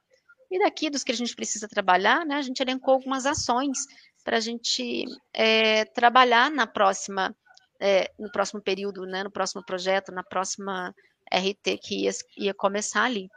[0.50, 3.78] E daqui dos que a gente precisa trabalhar, né, a gente elencou algumas ações
[4.24, 7.36] para a gente é, trabalhar na próxima,
[7.80, 10.94] é, no próximo período, né, no próximo projeto, na próxima
[11.32, 13.28] RT que ia, ia começar ali.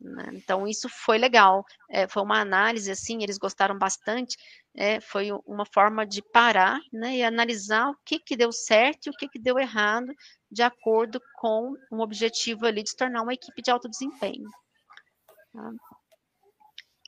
[0.00, 0.30] Né?
[0.34, 1.64] Então, isso foi legal.
[1.90, 4.36] É, foi uma análise, assim, eles gostaram bastante.
[4.74, 9.10] É, foi uma forma de parar né, e analisar o que, que deu certo e
[9.10, 10.12] o que, que deu errado,
[10.50, 14.48] de acordo com um objetivo ali de se tornar uma equipe de alto desempenho.
[15.52, 15.70] Tá?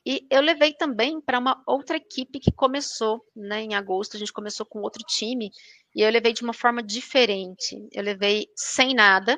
[0.07, 4.31] E eu levei também para uma outra equipe que começou, né, em agosto, a gente
[4.31, 5.49] começou com outro time,
[5.95, 7.75] e eu levei de uma forma diferente.
[7.91, 9.35] Eu levei sem nada,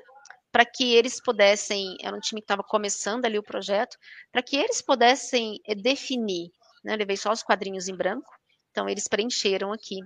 [0.52, 3.96] para que eles pudessem, era um time que estava começando ali o projeto,
[4.30, 6.52] para que eles pudessem eh, definir,
[6.88, 8.32] né, levei só os quadrinhos em branco,
[8.72, 10.00] então eles preencheram aqui,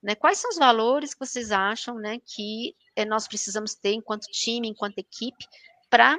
[0.00, 4.30] né, quais são os valores que vocês acham, né, que eh, nós precisamos ter enquanto
[4.30, 5.44] time, enquanto equipe,
[5.90, 6.16] para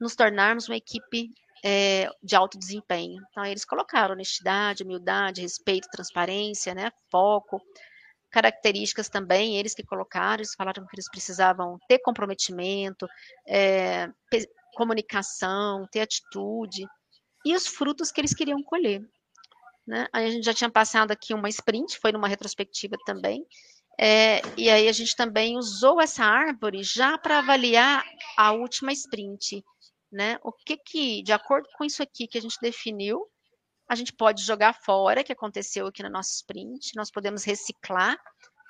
[0.00, 1.28] nos tornarmos uma equipe
[1.64, 3.20] é, de alto desempenho.
[3.30, 7.60] Então, eles colocaram honestidade, humildade, respeito, transparência, né, foco,
[8.30, 13.08] características também, eles que colocaram, eles falaram que eles precisavam ter comprometimento,
[13.48, 14.08] é,
[14.76, 16.86] comunicação, ter atitude,
[17.44, 19.02] e os frutos que eles queriam colher.
[19.90, 20.06] Né?
[20.12, 23.44] Aí a gente já tinha passado aqui uma sprint, foi numa retrospectiva também,
[23.98, 28.04] é, e aí a gente também usou essa árvore já para avaliar
[28.38, 29.64] a última sprint,
[30.12, 30.38] né?
[30.44, 33.26] O que que, de acordo com isso aqui que a gente definiu,
[33.88, 38.16] a gente pode jogar fora, que aconteceu aqui na nossa sprint, nós podemos reciclar,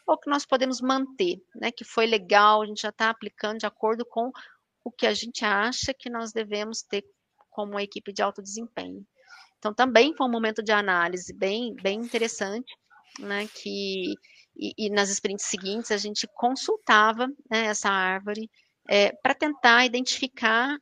[0.06, 1.70] ou que nós podemos manter, né?
[1.70, 4.33] Que foi legal, a gente já está aplicando de acordo com
[4.83, 7.04] o que a gente acha que nós devemos ter
[7.50, 9.06] como equipe de alto desempenho.
[9.60, 12.74] Então, também foi um momento de análise bem, bem interessante,
[13.18, 13.46] né?
[13.54, 14.14] Que,
[14.56, 18.50] e, e nas sprints seguintes a gente consultava né, essa árvore
[18.88, 20.78] é, para tentar identificar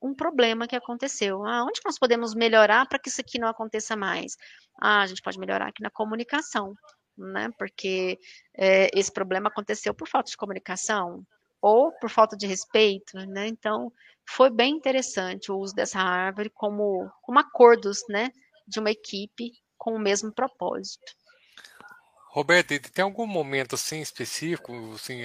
[0.00, 1.44] um problema que aconteceu.
[1.44, 4.36] Ah, onde nós podemos melhorar para que isso aqui não aconteça mais?
[4.80, 6.74] Ah, a gente pode melhorar aqui na comunicação,
[7.16, 7.50] né?
[7.58, 8.18] Porque
[8.56, 11.22] é, esse problema aconteceu por falta de comunicação
[11.62, 13.46] ou por falta de respeito, né?
[13.46, 13.92] Então,
[14.28, 18.30] foi bem interessante o uso dessa árvore como, como acordos, né?
[18.66, 21.12] De uma equipe com o mesmo propósito.
[22.32, 25.20] Roberto, tem algum momento assim específico, assim,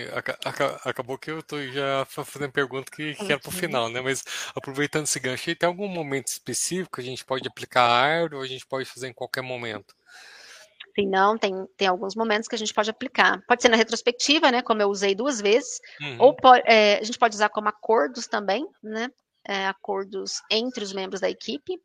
[0.83, 3.59] acabou que eu estou já fazendo pergunta que, que era para o uhum.
[3.59, 4.01] final, né?
[4.01, 8.35] Mas aproveitando esse gancho, tem algum momento específico que a gente pode aplicar a árvore
[8.35, 9.95] ou a gente pode fazer em qualquer momento?
[10.97, 13.41] Sim, não, tem, tem alguns momentos que a gente pode aplicar.
[13.47, 14.61] Pode ser na retrospectiva, né?
[14.61, 16.17] Como eu usei duas vezes, uhum.
[16.19, 19.09] ou pode, é, a gente pode usar como acordos também, né?
[19.47, 21.79] É, acordos entre os membros da equipe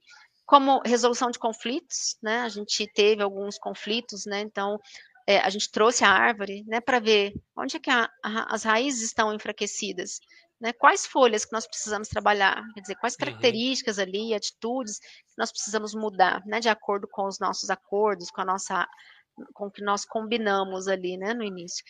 [0.45, 2.41] como resolução de conflitos, né?
[2.41, 4.41] A gente teve alguns conflitos, né?
[4.41, 4.79] Então,
[5.27, 8.65] é, a gente trouxe a árvore, né, para ver onde é que a, a, as
[8.65, 10.21] raízes estão enfraquecidas,
[10.63, 13.19] né, quais folhas que nós precisamos trabalhar, quer dizer, quais uhum.
[13.19, 14.05] características uhum.
[14.05, 18.45] ali, atitudes que nós precisamos mudar, né, de acordo com os nossos acordos, com a
[18.45, 18.87] nossa,
[19.53, 21.85] com o que nós combinamos ali, né, no início.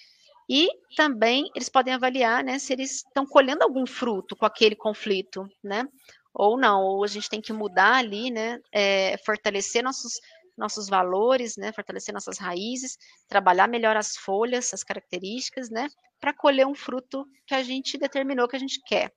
[0.48, 5.46] E também eles podem avaliar, né, se eles estão colhendo algum fruto com aquele conflito,
[5.62, 5.87] né,
[6.32, 10.14] ou não, ou a gente tem que mudar ali, né, é, fortalecer nossos,
[10.56, 12.96] nossos valores, né, fortalecer nossas raízes,
[13.28, 15.88] trabalhar melhor as folhas, as características, né,
[16.20, 19.12] para colher um fruto que a gente determinou que a gente quer.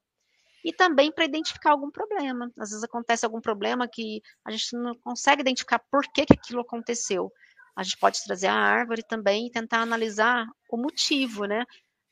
[0.64, 2.52] E também para identificar algum problema.
[2.58, 6.62] Às vezes acontece algum problema que a gente não consegue identificar por que, que aquilo
[6.62, 7.32] aconteceu.
[7.76, 11.66] A gente pode trazer a árvore também e tentar analisar o motivo, né?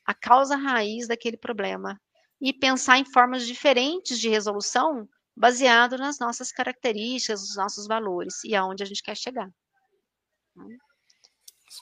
[0.06, 2.00] A causa raiz daquele problema
[2.40, 8.54] e pensar em formas diferentes de resolução baseado nas nossas características, nos nossos valores e
[8.54, 9.50] aonde a gente quer chegar.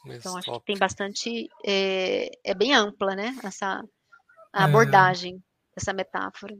[0.06, 1.48] Então, acho que tem bastante.
[1.64, 3.36] É, é bem ampla, né?
[3.44, 3.82] Essa
[4.54, 4.62] é.
[4.62, 5.40] abordagem, é,
[5.76, 6.56] essa metáfora.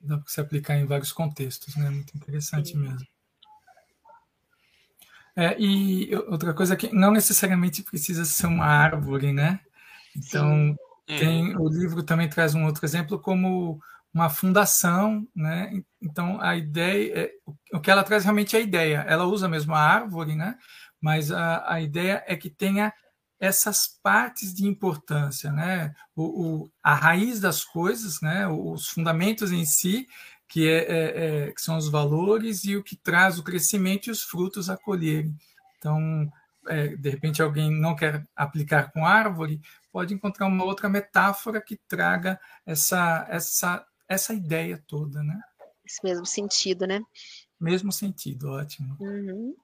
[0.00, 1.90] Dá para se aplicar em vários contextos, né?
[1.90, 2.78] Muito interessante Sim.
[2.78, 3.06] mesmo.
[5.36, 9.60] É, e outra coisa que não necessariamente precisa ser uma árvore, né?
[10.16, 10.76] Então, Sim.
[11.08, 11.62] Tem, uhum.
[11.62, 13.80] o livro também traz um outro exemplo como
[14.18, 15.70] uma fundação, né?
[16.02, 17.32] Então a ideia, é,
[17.72, 19.04] o que ela traz realmente é a ideia.
[19.08, 20.56] Ela usa mesmo a árvore, né?
[21.00, 22.92] Mas a, a ideia é que tenha
[23.40, 25.94] essas partes de importância, né?
[26.16, 26.24] O,
[26.64, 28.48] o, a raiz das coisas, né?
[28.48, 30.08] Os fundamentos em si,
[30.48, 34.10] que, é, é, é, que são os valores e o que traz o crescimento e
[34.10, 35.36] os frutos a colherem.
[35.78, 36.28] Então,
[36.68, 39.60] é, de repente alguém não quer aplicar com árvore,
[39.92, 45.38] pode encontrar uma outra metáfora que traga essa, essa, essa ideia toda, né?
[45.84, 47.02] Esse mesmo sentido, né?
[47.60, 48.96] Mesmo sentido, ótimo.
[49.00, 49.54] Uhum.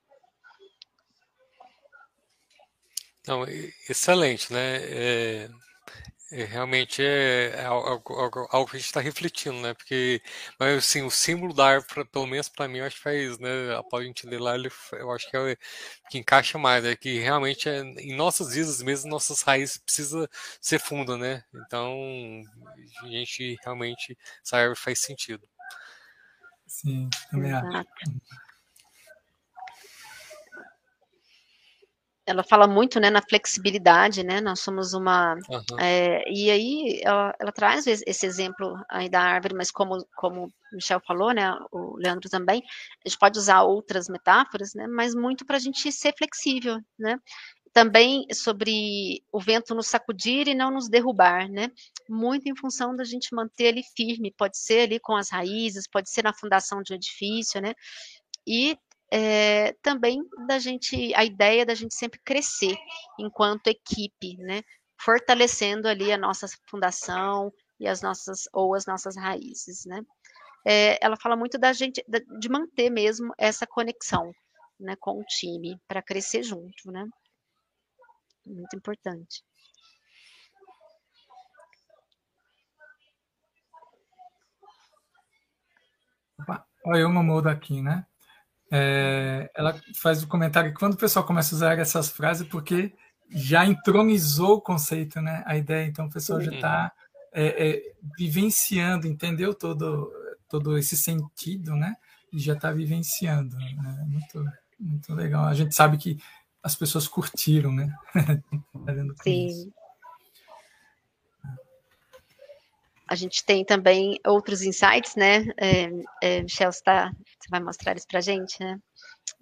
[3.26, 3.44] Não,
[3.88, 4.76] excelente, né?
[4.82, 5.50] É,
[6.30, 9.74] realmente é, é algo, algo, algo, que a gente está refletindo, né?
[9.74, 10.22] Porque,
[10.58, 13.76] mas assim, o símbolo da árvore, pelo menos para mim, eu acho que faz, né?
[13.76, 15.56] Após a gente ler lá, ele, eu acho que é
[16.10, 20.28] que encaixa mais, é que realmente é, em nossas vidas mesmo, nossas raízes precisa
[20.60, 21.44] ser funda, né?
[21.54, 21.94] Então,
[23.02, 25.46] a gente realmente, essa árvore faz sentido.
[26.66, 27.84] Sim, também acho.
[32.26, 34.40] Ela fala muito né, na flexibilidade, né?
[34.40, 35.34] Nós somos uma.
[35.34, 35.78] Uhum.
[35.78, 40.50] É, e aí ela, ela, traz esse exemplo aí da árvore, mas como, como o
[40.72, 41.54] Michel falou, né?
[41.70, 42.62] O Leandro também,
[43.04, 44.86] a gente pode usar outras metáforas, né?
[44.86, 47.18] Mas muito para a gente ser flexível, né?
[47.74, 51.70] Também sobre o vento nos sacudir e não nos derrubar, né?
[52.08, 56.08] Muito em função da gente manter ele firme, pode ser ali com as raízes, pode
[56.08, 57.74] ser na fundação de um edifício, né?
[58.46, 58.78] E
[59.12, 62.76] é, também da gente, a ideia da gente sempre crescer
[63.18, 64.62] enquanto equipe, né?
[65.00, 70.02] Fortalecendo ali a nossa fundação e as nossas ou as nossas raízes, né?
[70.66, 72.02] É, ela fala muito da gente
[72.38, 74.32] de manter mesmo essa conexão,
[74.80, 77.06] né, com o time para crescer junto, né?
[78.46, 79.44] Muito importante.
[86.86, 88.06] Olha, eu mudo aqui, né?
[88.76, 92.92] É, ela faz o comentário que quando o pessoal começa a usar essas frases, porque
[93.30, 95.44] já entronizou o conceito, né?
[95.46, 96.92] A ideia, então o pessoal já está
[97.32, 100.12] é, é, vivenciando, entendeu todo,
[100.48, 101.94] todo esse sentido, né?
[102.32, 103.56] E já está vivenciando.
[103.56, 104.04] Né?
[104.08, 104.44] Muito,
[104.80, 105.44] muito legal.
[105.44, 106.18] A gente sabe que
[106.60, 107.96] as pessoas curtiram, né?
[109.22, 109.46] Sim.
[109.46, 109.72] Isso.
[113.08, 115.44] A gente tem também outros insights, né?
[115.58, 115.90] É,
[116.22, 118.78] é, Michel, você, tá, você vai mostrar isso para a gente, né?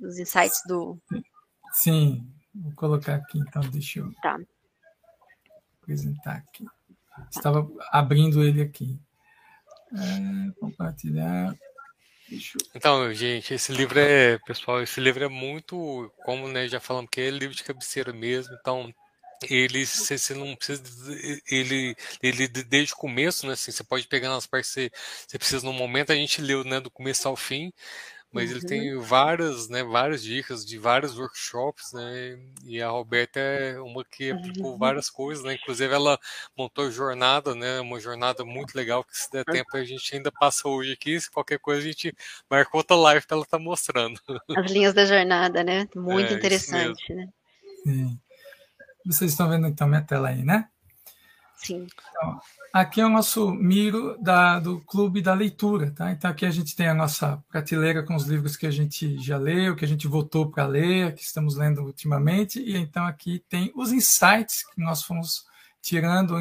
[0.00, 0.98] Os insights do.
[1.72, 4.38] Sim, vou colocar aqui, então, deixa eu tá.
[5.80, 6.66] apresentar aqui.
[7.30, 8.98] Estava abrindo ele aqui.
[9.94, 11.54] É, compartilhar.
[12.74, 17.20] Então, gente, esse livro é, pessoal, esse livro é muito, como né, já falamos, que
[17.20, 18.56] é livro de cabeceira mesmo.
[18.58, 18.92] Então,
[19.50, 20.82] ele você, você não precisa
[21.50, 24.90] ele ele desde o começo né assim você pode pegar nas partes que
[25.28, 27.72] você, precisa no momento a gente leu né do começo ao fim
[28.32, 28.56] mas uhum.
[28.56, 34.04] ele tem várias né várias dicas de vários workshops né e a Roberta é uma
[34.04, 34.78] que aplicou uhum.
[34.78, 36.18] várias coisas né inclusive ela
[36.56, 40.68] montou jornada né uma jornada muito legal que se der tempo a gente ainda passa
[40.68, 42.14] hoje aqui se qualquer coisa a gente
[42.50, 44.18] marca outra live para ela estar tá mostrando
[44.56, 47.28] as linhas da jornada né muito é, interessante né
[47.84, 48.18] Sim.
[49.04, 50.68] Vocês estão vendo então minha tela aí, né?
[51.56, 51.86] Sim.
[52.10, 52.40] Então,
[52.72, 56.10] aqui é o nosso miro da, do Clube da Leitura, tá?
[56.10, 59.38] Então aqui a gente tem a nossa prateleira com os livros que a gente já
[59.38, 63.72] leu, que a gente votou para ler, que estamos lendo ultimamente, e então aqui tem
[63.76, 65.44] os insights que nós fomos
[65.80, 66.34] tirando,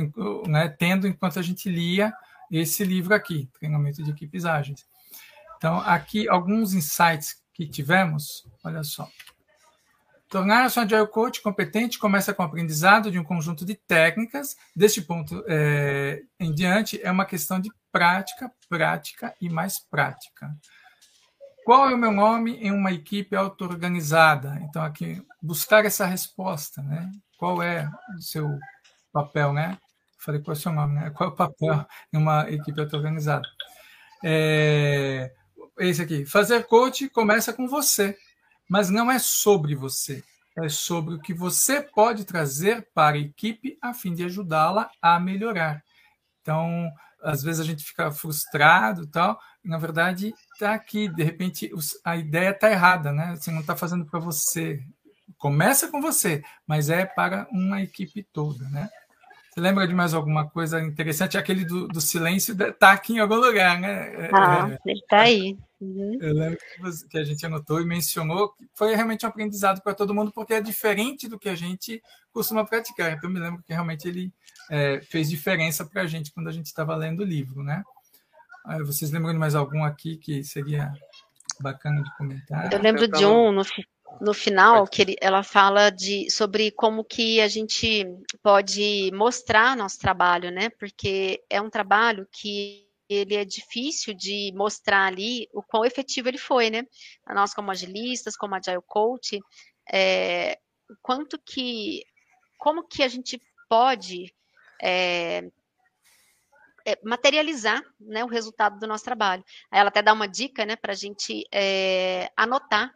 [0.47, 2.11] né, tendo enquanto a gente lia
[2.51, 4.85] esse livro aqui, Treinamento de Equipes Ágeis.
[5.57, 9.07] Então aqui alguns insights que tivemos, olha só.
[10.31, 14.55] Tornar-se um Agile Coach competente começa com o aprendizado de um conjunto de técnicas.
[14.73, 20.49] Deste ponto é, em diante, é uma questão de prática, prática e mais prática.
[21.65, 24.57] Qual é o meu nome em uma equipe auto-organizada?
[24.61, 27.11] Então, aqui, buscar essa resposta, né?
[27.37, 28.57] Qual é o seu
[29.11, 29.77] papel, né?
[30.17, 31.09] Falei qual é o seu nome, né?
[31.09, 33.49] Qual é o papel em uma equipe auto-organizada?
[34.23, 35.33] É,
[35.77, 38.17] esse aqui, fazer coach começa com você,
[38.71, 40.23] mas não é sobre você,
[40.57, 45.19] é sobre o que você pode trazer para a equipe a fim de ajudá-la a
[45.19, 45.83] melhorar.
[46.41, 46.89] Então,
[47.21, 51.69] às vezes a gente fica frustrado tal, e na verdade está aqui, de repente
[52.05, 53.35] a ideia está errada, né?
[53.35, 54.81] Você não está fazendo para você.
[55.37, 58.89] Começa com você, mas é para uma equipe toda, né?
[59.49, 61.37] Você lembra de mais alguma coisa interessante?
[61.37, 64.27] Aquele do, do silêncio está aqui em algum lugar, né?
[64.27, 65.57] É, ah, é, ele está aí.
[65.81, 66.17] Uhum.
[66.21, 66.59] Eu lembro
[67.09, 70.53] que a gente anotou e mencionou que foi realmente um aprendizado para todo mundo, porque
[70.53, 73.11] é diferente do que a gente costuma praticar.
[73.11, 74.31] Então, eu me lembro que realmente ele
[74.69, 77.83] é, fez diferença para a gente quando a gente estava lendo o livro, né?
[78.85, 80.93] Vocês lembram de mais algum aqui que seria
[81.59, 82.71] bacana de comentar?
[82.71, 83.63] Eu lembro de um no,
[84.19, 88.05] no final que ele, ela fala de sobre como que a gente
[88.43, 90.69] pode mostrar nosso trabalho, né?
[90.69, 96.37] Porque é um trabalho que ele é difícil de mostrar ali o quão efetivo ele
[96.37, 96.83] foi, né?
[97.27, 99.39] Nós, como agilistas, como agile coach,
[99.91, 100.57] é,
[101.01, 102.03] quanto que,
[102.57, 104.33] como que a gente pode
[104.81, 105.43] é,
[106.85, 109.43] é, materializar né, o resultado do nosso trabalho.
[109.71, 112.93] Aí ela até dá uma dica né, para a gente é, anotar,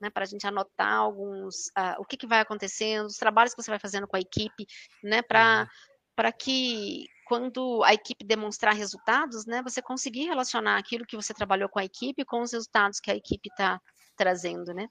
[0.00, 3.62] né, para a gente anotar alguns, uh, o que, que vai acontecendo, os trabalhos que
[3.62, 4.66] você vai fazendo com a equipe,
[5.02, 5.68] né, para
[6.18, 6.32] uhum.
[6.38, 11.80] que quando a equipe demonstrar resultados, né, você conseguir relacionar aquilo que você trabalhou com
[11.80, 13.80] a equipe com os resultados que a equipe está
[14.16, 14.88] trazendo, né?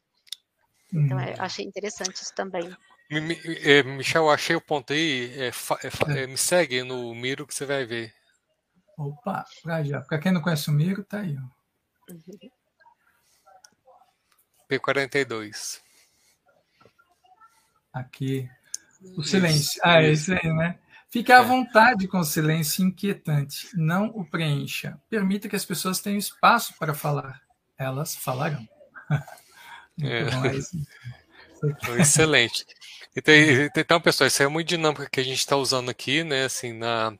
[0.93, 1.35] Então, é, hum.
[1.39, 2.75] achei interessante isso também.
[3.09, 5.31] É, Michel, achei o ponto aí.
[5.39, 8.13] É, é, é, me segue no Miro que você vai ver.
[8.97, 9.45] Opa,
[9.83, 10.01] já.
[10.01, 11.37] Para quem não conhece o Miro, tá aí.
[11.37, 12.13] Ó.
[12.13, 12.49] Uhum.
[14.69, 15.81] P42.
[17.93, 18.49] Aqui.
[19.15, 19.59] O silêncio.
[19.59, 20.79] Isso, ah, é isso aí, né?
[21.15, 21.43] Fique à é.
[21.43, 23.69] vontade com o silêncio inquietante.
[23.73, 24.99] Não o preencha.
[25.09, 27.39] Permita que as pessoas tenham espaço para falar.
[27.77, 28.67] Elas falarão.
[30.03, 30.25] É.
[32.01, 32.65] Excelente.
[33.15, 33.33] Então,
[33.77, 36.43] então, pessoal, isso é uma dinâmica que a gente está usando aqui, né?
[36.43, 37.17] Assim, na,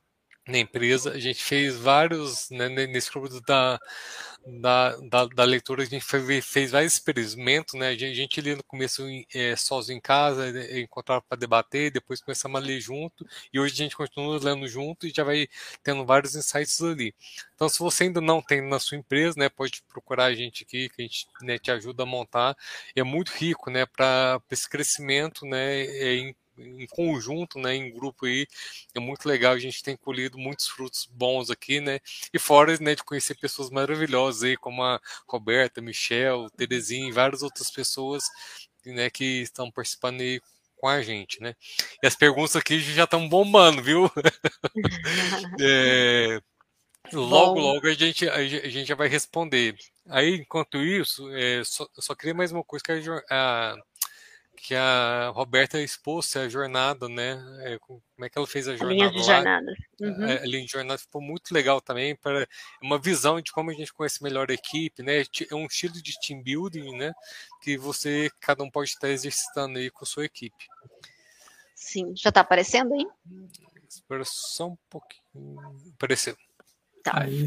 [0.47, 1.11] na empresa.
[1.11, 3.79] A gente fez vários, né, nesse grupo da,
[4.45, 7.89] da, da, da, leitura, a gente fez, fez vários experimentos, né?
[7.89, 9.03] A gente, a gente lia no começo
[9.33, 13.73] é, sozinho em casa, é, encontrava para debater, depois começamos a ler junto, e hoje
[13.73, 15.47] a gente continua lendo junto e já vai
[15.83, 17.13] tendo vários insights ali.
[17.55, 20.89] Então, se você ainda não tem na sua empresa, né, pode procurar a gente aqui,
[20.89, 22.55] que a gente né, te ajuda a montar.
[22.95, 28.25] É muito rico, né, para esse crescimento, né, é, em em conjunto, né, em grupo
[28.25, 28.47] aí,
[28.93, 31.99] é muito legal, a gente tem colhido muitos frutos bons aqui, né,
[32.33, 37.41] e fora, né, de conhecer pessoas maravilhosas aí, como a Roberta, Michel, Terezinha e várias
[37.43, 38.23] outras pessoas,
[38.85, 40.41] né, que estão participando aí
[40.75, 41.55] com a gente, né.
[42.03, 44.09] E as perguntas aqui já estão bombando, viu?
[45.59, 46.39] é,
[47.13, 49.75] logo, logo a gente, a gente já vai responder.
[50.07, 52.95] Aí, enquanto isso, é, só, só queria mais uma coisa que a,
[53.29, 53.75] a
[54.65, 57.39] que a Roberta expôs a jornada, né?
[57.65, 58.93] É, como é que ela fez a jornada?
[58.93, 59.75] A linha de jornada.
[60.01, 60.25] Uhum.
[60.25, 62.47] É, a linha de jornada ficou muito legal também para
[62.81, 65.21] uma visão de como a gente conhece melhor a equipe, né?
[65.51, 67.13] É um estilo de team building, né?
[67.61, 70.65] Que você, cada um pode estar exercitando aí com a sua equipe.
[71.75, 73.05] Sim, já está aparecendo aí?
[73.87, 75.59] Espera só um pouquinho.
[75.93, 76.35] Apareceu.
[77.03, 77.21] Tá.
[77.21, 77.45] Aí.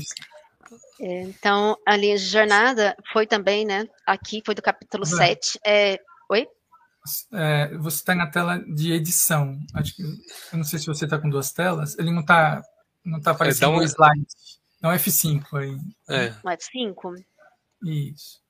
[1.01, 3.89] É, então, a linha de jornada foi também, né?
[4.07, 5.17] Aqui foi do capítulo Não.
[5.17, 5.59] 7.
[5.67, 5.99] É...
[6.31, 6.47] Oi?
[7.33, 9.59] É, você está na tela de edição.
[9.75, 11.99] Acho que, eu não sei se você está com duas telas.
[11.99, 12.63] Ele não está
[13.05, 13.83] não tá é, aparecendo no um...
[13.83, 14.27] slide.
[14.83, 15.79] Não F5 aí.
[16.09, 16.31] É.
[16.31, 17.25] No F5?
[17.85, 18.41] Isso.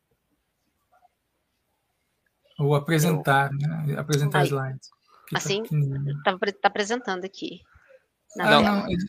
[2.58, 3.58] Ou apresentar, eu...
[3.58, 3.98] né?
[3.98, 4.46] Apresentar aí.
[4.46, 4.90] slides.
[5.30, 5.62] Tá assim?
[5.62, 7.60] Está tá apresentando aqui.
[8.38, 9.04] Ah, não, ele,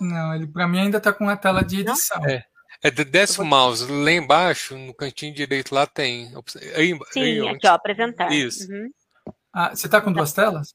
[0.00, 2.24] não, ele para mim ainda está com a tela de edição.
[2.26, 2.44] É.
[2.82, 6.32] É, desce o mouse, lá embaixo, no cantinho direito, lá tem.
[6.74, 8.32] Aí, Sim, aí, aqui, ó, apresentar.
[8.32, 8.68] Isso.
[8.70, 8.90] Uhum.
[9.52, 10.74] Ah, você está com duas telas?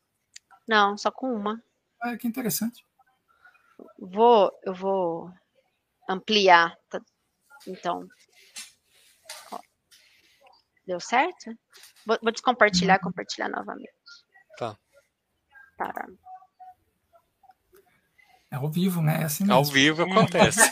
[0.66, 1.62] Não, só com uma.
[2.02, 2.82] Ah, que interessante.
[4.00, 5.30] Vou, eu vou
[6.10, 6.78] ampliar.
[6.90, 7.02] Tá?
[7.68, 8.08] Então,
[9.52, 9.60] ó.
[10.86, 11.52] deu certo?
[12.06, 13.04] Vou, vou descompartilhar, uhum.
[13.04, 13.92] compartilhar novamente.
[14.58, 14.78] Tá.
[15.78, 15.94] Tá.
[18.50, 19.22] É ao vivo, né?
[19.22, 19.56] É assim mesmo.
[19.56, 20.72] Ao vivo acontece.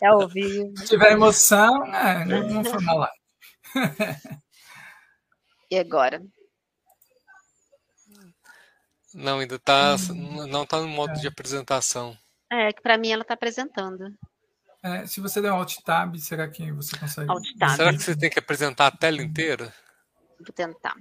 [0.00, 0.72] é ao vivo.
[0.78, 3.20] Se tiver emoção, é, não foi na live.
[5.70, 6.22] e agora?
[9.12, 11.20] Não, ainda tá, hum, não está no modo é.
[11.20, 12.16] de apresentação.
[12.50, 14.14] É, que para mim ela está apresentando.
[14.82, 17.30] É, se você der Alt Tab, será que você consegue?
[17.30, 17.76] Alt Tab.
[17.76, 19.74] Será que você tem que apresentar a tela inteira?
[20.38, 20.94] Vou tentar.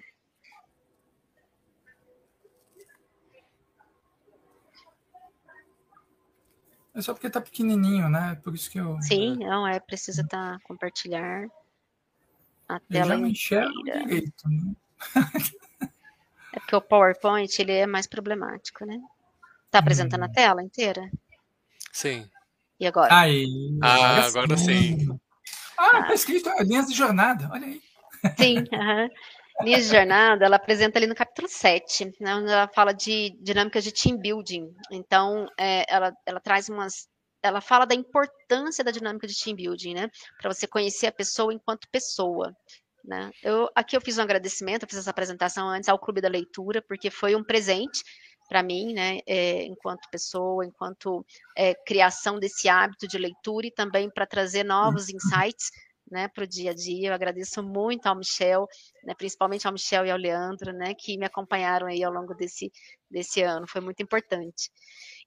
[6.94, 8.36] É só porque está pequenininho, né?
[8.44, 9.00] Por isso que eu.
[9.02, 11.48] Sim, não, é preciso estar tá, compartilhar
[12.68, 13.06] a tela.
[13.06, 14.74] Eu já não enxergo direito, né?
[16.54, 19.00] é porque o PowerPoint ele é mais problemático, né?
[19.72, 20.26] Tá apresentando hum.
[20.26, 21.10] a tela inteira?
[21.92, 22.30] Sim.
[22.80, 23.16] E agora?
[23.16, 23.46] Aí,
[23.84, 25.00] ah, agora sim.
[25.00, 25.20] sim.
[25.78, 27.82] Ah, tá escrito linhas de jornada, olha aí.
[28.38, 29.08] Sim, aham.
[29.08, 29.12] Linhas
[29.64, 33.92] de jornada, ela apresenta ali no capítulo 7, né, onde ela fala de dinâmicas de
[33.92, 34.74] team building.
[34.92, 37.08] Então, é, ela, ela traz umas.
[37.42, 40.10] Ela fala da importância da dinâmica de team building, né?
[40.42, 42.54] Para você conhecer a pessoa enquanto pessoa.
[43.04, 43.32] Né?
[43.42, 46.82] Eu, aqui eu fiz um agradecimento, eu fiz essa apresentação antes ao Clube da Leitura,
[46.82, 48.04] porque foi um presente
[48.50, 51.24] para mim, né, é, enquanto pessoa, enquanto
[51.56, 55.16] é, criação desse hábito de leitura e também para trazer novos uhum.
[55.16, 55.70] insights
[56.12, 57.10] né, para o dia a dia.
[57.10, 58.68] Eu agradeço muito ao Michel,
[59.04, 62.72] né, principalmente ao Michel e ao Leandro, né, que me acompanharam aí ao longo desse,
[63.10, 63.68] desse ano.
[63.68, 64.70] Foi muito importante.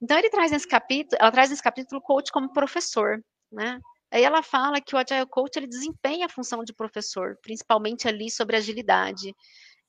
[0.01, 3.81] Então ele traz nesse capítulo, ela traz nesse capítulo o coach como professor, né?
[4.11, 8.31] Aí ela fala que o Agile Coach ele desempenha a função de professor, principalmente ali
[8.31, 9.35] sobre agilidade.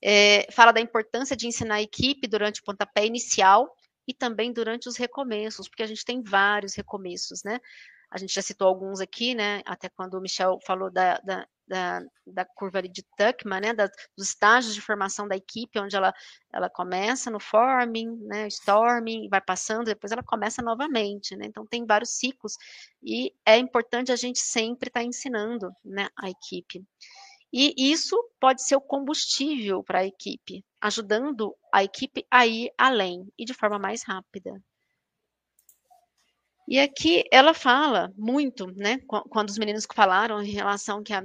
[0.02, 3.70] É, fala da importância de ensinar a equipe durante o pontapé inicial
[4.08, 7.60] e também durante os recomeços, porque a gente tem vários recomeços, né?
[8.14, 9.64] A gente já citou alguns aqui, né?
[9.66, 13.74] Até quando o Michel falou da, da, da, da curva de Tuckman, né?
[13.74, 16.14] Da, dos estágios de formação da equipe, onde ela,
[16.54, 18.48] ela começa no forming, né?
[18.50, 21.48] Storming, vai passando, depois ela começa novamente, né?
[21.48, 22.54] Então tem vários ciclos
[23.02, 26.08] e é importante a gente sempre estar tá ensinando, né?
[26.16, 26.86] A equipe.
[27.52, 33.28] E isso pode ser o combustível para a equipe, ajudando a equipe a ir além
[33.40, 34.62] e de forma mais rápida.
[36.68, 39.00] E aqui ela fala muito, né,
[39.30, 41.24] quando os meninos falaram em relação que a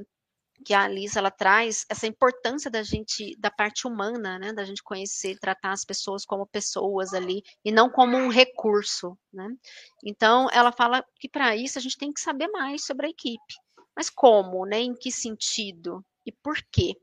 [0.65, 4.83] que a Alice ela traz essa importância da gente da parte humana, né, da gente
[4.83, 9.49] conhecer, tratar as pessoas como pessoas ali e não como um recurso, né?
[10.05, 13.55] Então ela fala que para isso a gente tem que saber mais sobre a equipe.
[13.97, 14.81] Mas como, né?
[14.81, 16.97] Em que sentido e por quê?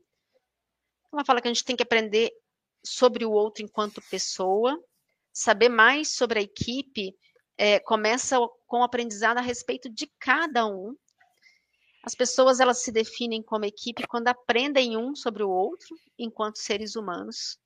[1.12, 2.30] Ela fala que a gente tem que aprender
[2.84, 4.78] sobre o outro enquanto pessoa,
[5.32, 7.16] saber mais sobre a equipe
[7.58, 10.94] é, começa com o aprendizado a respeito de cada um.
[12.02, 15.88] As pessoas elas se definem como equipe quando aprendem um sobre o outro,
[16.18, 17.58] enquanto seres humanos.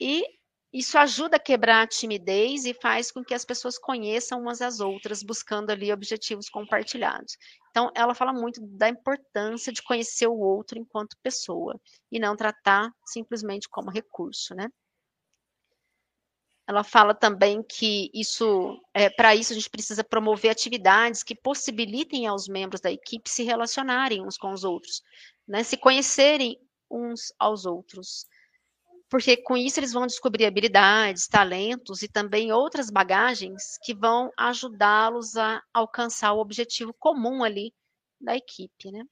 [0.00, 0.24] E
[0.72, 4.78] isso ajuda a quebrar a timidez e faz com que as pessoas conheçam umas às
[4.78, 7.36] outras, buscando ali objetivos compartilhados.
[7.70, 11.80] Então, ela fala muito da importância de conhecer o outro enquanto pessoa
[12.10, 14.68] e não tratar simplesmente como recurso, né?
[16.70, 22.28] Ela fala também que isso, é, para isso a gente precisa promover atividades que possibilitem
[22.28, 25.02] aos membros da equipe se relacionarem uns com os outros,
[25.48, 26.56] né, se conhecerem
[26.88, 28.24] uns aos outros.
[29.08, 35.36] Porque com isso eles vão descobrir habilidades, talentos e também outras bagagens que vão ajudá-los
[35.36, 37.74] a alcançar o objetivo comum ali
[38.20, 39.02] da equipe, né?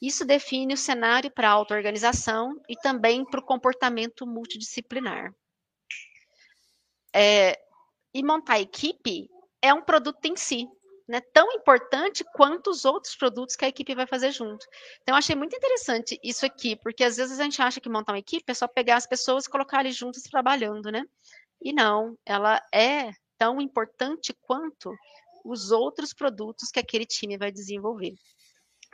[0.00, 5.34] Isso define o cenário para a auto-organização e também para o comportamento multidisciplinar.
[7.14, 7.58] É,
[8.14, 9.30] e montar equipe
[9.62, 10.68] é um produto em si,
[11.08, 14.66] né, tão importante quanto os outros produtos que a equipe vai fazer junto.
[15.02, 18.12] Então, eu achei muito interessante isso aqui, porque às vezes a gente acha que montar
[18.12, 21.02] uma equipe é só pegar as pessoas e colocar eles juntos trabalhando, né?
[21.62, 24.94] E não, ela é tão importante quanto
[25.44, 28.14] os outros produtos que aquele time vai desenvolver.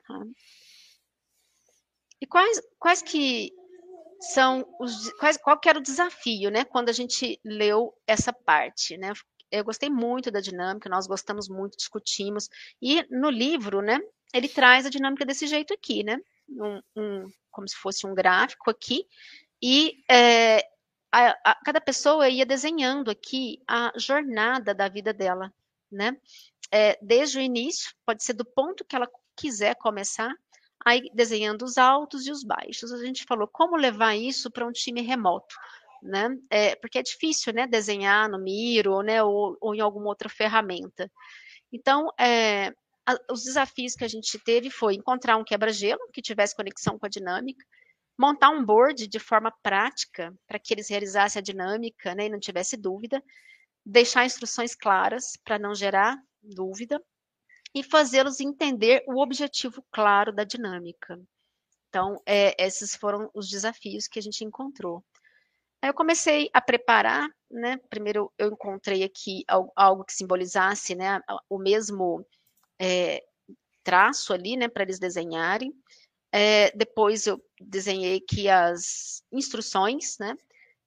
[0.07, 0.21] Tá?
[2.21, 3.53] E quais, quais que
[4.33, 8.97] são os quais, qual que era o desafio, né, quando a gente leu essa parte,
[8.97, 9.13] né?
[9.51, 12.49] Eu gostei muito da dinâmica, nós gostamos muito, discutimos,
[12.81, 13.99] e no livro, né,
[14.33, 16.19] ele traz a dinâmica desse jeito aqui, né?
[16.49, 19.07] Um, um como se fosse um gráfico aqui,
[19.63, 20.59] e é,
[21.13, 25.53] a, a, cada pessoa ia desenhando aqui a jornada da vida dela,
[25.91, 26.17] né?
[26.73, 30.35] É, desde o início, pode ser do ponto que ela quiser começar,
[30.85, 32.93] aí desenhando os altos e os baixos.
[32.93, 35.55] A gente falou como levar isso para um time remoto.
[36.03, 36.37] Né?
[36.51, 41.11] É, porque é difícil, né, desenhar no Miro, né, ou, ou em alguma outra ferramenta.
[41.73, 42.75] Então, é,
[43.07, 47.07] a, os desafios que a gente teve foi encontrar um quebra-gelo que tivesse conexão com
[47.07, 47.65] a dinâmica,
[48.19, 52.39] montar um board de forma prática para que eles realizassem a dinâmica, né, e não
[52.39, 53.23] tivesse dúvida,
[53.85, 57.03] deixar instruções claras para não gerar dúvida,
[57.75, 61.21] e fazê-los entender o objetivo claro da dinâmica.
[61.89, 65.05] Então, é, esses foram os desafios que a gente encontrou.
[65.83, 67.79] Aí eu comecei a preparar, né?
[67.91, 69.45] Primeiro eu encontrei aqui
[69.77, 72.25] algo que simbolizasse, né, o mesmo
[72.81, 73.23] é,
[73.83, 75.75] traço ali, né, para eles desenharem.
[76.33, 80.37] É, depois eu desenhei aqui as instruções, né?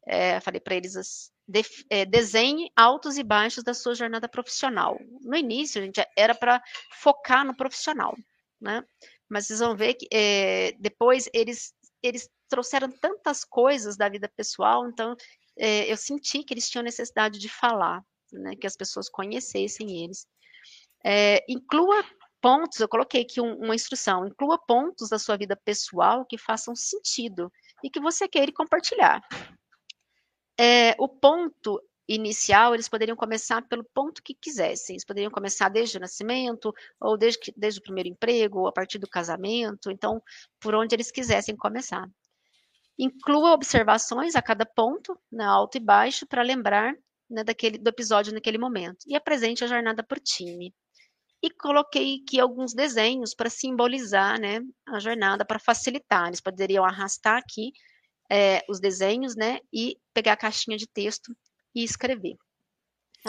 [0.05, 4.99] É, falei para eles as, de, é, desenhe altos e baixos da sua jornada profissional.
[5.21, 6.61] No início, a gente era para
[6.99, 8.15] focar no profissional,
[8.59, 8.83] né?
[9.29, 11.73] Mas vocês vão ver que é, depois eles
[12.03, 15.15] eles trouxeram tantas coisas da vida pessoal, então
[15.57, 20.27] é, eu senti que eles tinham necessidade de falar, né, que as pessoas conhecessem eles.
[21.49, 22.05] Inclua
[22.39, 26.75] pontos, eu coloquei aqui um, uma instrução, inclua pontos da sua vida pessoal que façam
[26.75, 27.51] sentido
[27.83, 29.21] e que você queira compartilhar.
[30.59, 34.95] É, o ponto inicial, eles poderiam começar pelo ponto que quisessem.
[34.95, 38.97] Eles poderiam começar desde o nascimento, ou desde, desde o primeiro emprego, ou a partir
[38.97, 39.91] do casamento.
[39.91, 40.21] Então,
[40.59, 42.09] por onde eles quisessem começar.
[42.97, 46.95] Inclua observações a cada ponto, né, alto e baixo, para lembrar
[47.29, 48.99] né, daquele, do episódio naquele momento.
[49.05, 50.73] E apresente a jornada por time.
[51.43, 56.27] E coloquei aqui alguns desenhos para simbolizar né, a jornada, para facilitar.
[56.27, 57.73] Eles poderiam arrastar aqui
[58.29, 61.35] é, os desenhos, né, e pegar a caixinha de texto
[61.73, 62.35] e escrever.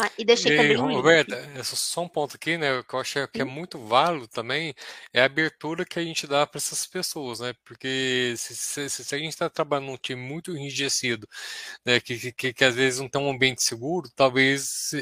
[0.01, 1.65] Ah, e deixei e, também um Roberta, link.
[1.65, 2.83] só um ponto aqui, né?
[2.89, 4.75] Que eu acho que é muito válido também
[5.13, 7.55] é a abertura que a gente dá para essas pessoas, né?
[7.65, 11.29] Porque se, se, se a gente está trabalhando num time muito enrijecido,
[11.85, 12.01] né?
[12.01, 14.93] Que, que, que, às vezes não tem um ambiente seguro, talvez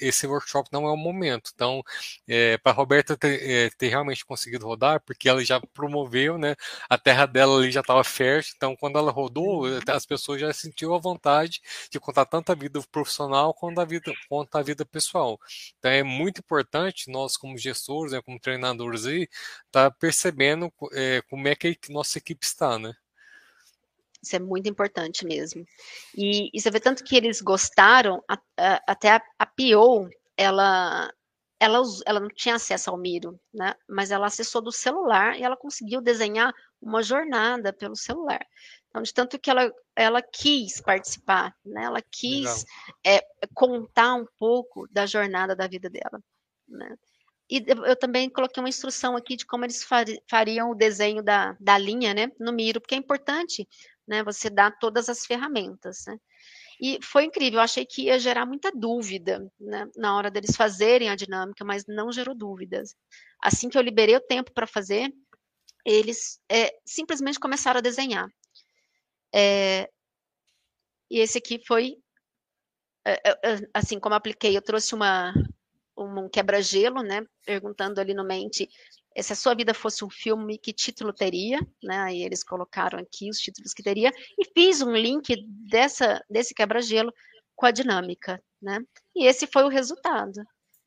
[0.00, 1.50] esse workshop não é o momento.
[1.54, 1.82] Então,
[2.28, 6.54] é, para a Roberta ter, é, ter, realmente conseguido rodar, porque ela já promoveu, né?
[6.88, 9.80] A terra dela ali já estava fértil, então quando ela rodou, uhum.
[9.88, 14.12] as pessoas já sentiram a vontade de contar tanto a vida profissional quanto a vida
[14.34, 15.38] quanto a vida pessoal.
[15.78, 19.28] Então é muito importante nós como gestores, né, como treinadores aí,
[19.70, 22.92] tá percebendo é, como é que a nossa equipe está, né?
[24.20, 25.64] Isso é muito importante mesmo.
[26.16, 29.48] E, e você vê tanto que eles gostaram, a, a, até a, a
[30.36, 31.12] ela,
[31.60, 33.74] ela, ela não tinha acesso ao Miro, né?
[33.88, 38.44] Mas ela acessou do celular e ela conseguiu desenhar uma jornada pelo celular.
[38.94, 41.82] Então, de tanto que ela, ela quis participar, né?
[41.82, 42.64] Ela quis
[43.04, 43.20] é,
[43.52, 46.22] contar um pouco da jornada da vida dela,
[46.68, 46.94] né?
[47.50, 49.84] E eu também coloquei uma instrução aqui de como eles
[50.30, 53.68] fariam o desenho da, da linha, né, no Miro, porque é importante,
[54.06, 56.16] né, você dar todas as ferramentas, né.
[56.80, 61.10] E foi incrível, eu achei que ia gerar muita dúvida, né, na hora deles fazerem
[61.10, 62.94] a dinâmica, mas não gerou dúvidas.
[63.42, 65.12] Assim que eu liberei o tempo para fazer,
[65.84, 68.26] eles é, simplesmente começaram a desenhar.
[69.34, 69.90] É,
[71.10, 71.96] e esse aqui foi,
[73.04, 73.20] é,
[73.74, 75.34] assim como apliquei, eu trouxe uma,
[75.96, 78.68] um quebra-gelo, né, perguntando ali no mente
[79.20, 83.28] se a sua vida fosse um filme, que título teria, né, aí eles colocaram aqui
[83.28, 85.36] os títulos que teria, e fiz um link
[85.68, 87.12] dessa, desse quebra-gelo
[87.56, 88.80] com a dinâmica, né,
[89.14, 90.40] e esse foi o resultado.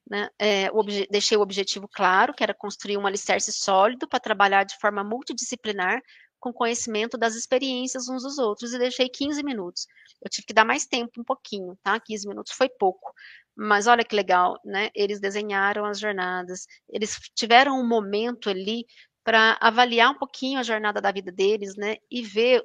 [0.09, 0.29] Né?
[0.39, 4.77] É, o deixei o objetivo claro, que era construir um alicerce sólido para trabalhar de
[4.79, 6.01] forma multidisciplinar
[6.39, 9.87] com conhecimento das experiências uns dos outros e deixei 15 minutos.
[10.23, 11.99] Eu tive que dar mais tempo, um pouquinho, tá?
[11.99, 13.13] 15 minutos foi pouco.
[13.55, 14.89] Mas olha que legal, né?
[14.93, 18.85] Eles desenharam as jornadas, eles tiveram um momento ali
[19.23, 21.97] para avaliar um pouquinho a jornada da vida deles, né?
[22.09, 22.63] E ver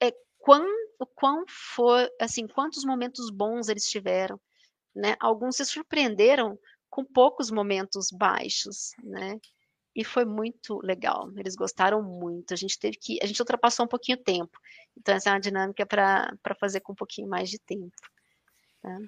[0.00, 0.66] é, quão,
[1.14, 4.40] quão foi, assim, quantos momentos bons eles tiveram,
[4.94, 5.16] né?
[5.20, 6.58] Alguns se surpreenderam
[6.90, 9.38] com poucos momentos baixos, né?
[9.94, 11.30] E foi muito legal.
[11.36, 12.52] Eles gostaram muito.
[12.54, 14.58] A gente teve que, a gente ultrapassou um pouquinho o tempo.
[14.96, 17.92] Então essa é uma dinâmica para fazer com um pouquinho mais de tempo.
[18.82, 18.98] Tá?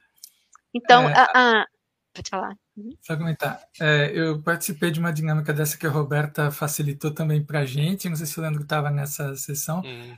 [0.72, 1.66] Então, é, a, a,
[2.12, 2.56] pode falar.
[2.76, 2.90] Uhum.
[3.00, 3.62] Só comentar.
[3.80, 8.08] É, eu participei de uma dinâmica dessa que a Roberta facilitou também para a gente.
[8.08, 9.80] Não sei se o Leandro estava nessa sessão.
[9.80, 10.16] Hum.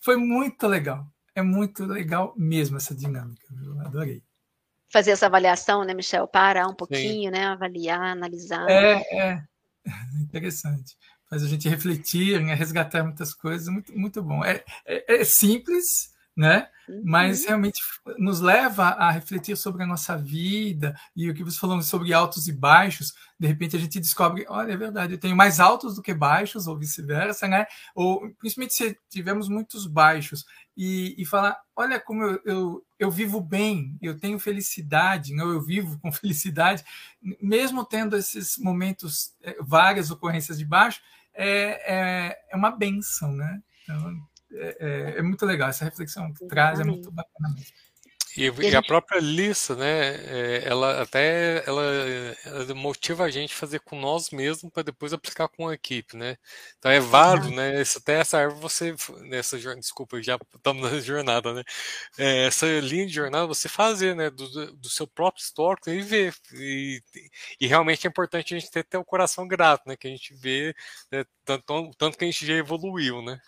[0.00, 1.06] Foi muito legal.
[1.34, 3.46] É muito legal mesmo essa dinâmica.
[3.64, 4.22] Eu adorei
[4.88, 6.26] fazer essa avaliação, né, Michel?
[6.26, 7.30] Parar um pouquinho, Sim.
[7.30, 7.46] né?
[7.46, 8.68] Avaliar, analisar.
[8.68, 9.42] É, é.
[10.20, 10.96] Interessante.
[11.28, 12.54] Faz a gente refletir, né?
[12.54, 14.44] resgatar muitas coisas, muito, muito bom.
[14.44, 16.68] É, é, é simples, né?
[16.88, 17.02] Uhum.
[17.04, 17.80] Mas realmente
[18.18, 22.46] nos leva a refletir sobre a nossa vida e o que você falou sobre altos
[22.46, 23.14] e baixos.
[23.40, 26.66] De repente a gente descobre, olha, é verdade, eu tenho mais altos do que baixos,
[26.66, 27.66] ou vice-versa, né?
[27.94, 30.44] Ou principalmente se tivermos muitos baixos
[30.76, 35.48] e, e falar, olha como eu, eu, eu, vivo bem, eu tenho felicidade, não?
[35.50, 36.84] eu vivo com felicidade,
[37.40, 41.00] mesmo tendo esses momentos, é, várias ocorrências de baixo,
[41.34, 43.60] é, é, é uma benção, né?
[43.82, 44.26] Então,
[44.56, 47.86] é, é, é, muito legal essa reflexão que traz, é muito bacana mesmo.
[48.36, 51.82] E, e, a própria Lissa, né, é, ela até ela,
[52.44, 56.14] ela, motiva a gente a fazer com nós mesmos para depois aplicar com a equipe,
[56.18, 56.36] né?
[56.78, 57.80] Então é válido, né?
[57.80, 61.62] Essa, até essa árvore você, nessa desculpa, já estamos na jornada, né?
[62.18, 66.34] É, essa linha de jornada você fazer, né, do, do seu próprio histórico e ver.
[66.52, 67.02] E,
[67.58, 69.96] e, realmente é importante a gente ter, ter o coração grato, né?
[69.96, 70.74] Que a gente vê
[71.10, 73.40] né, tanto, tanto que a gente já evoluiu, né?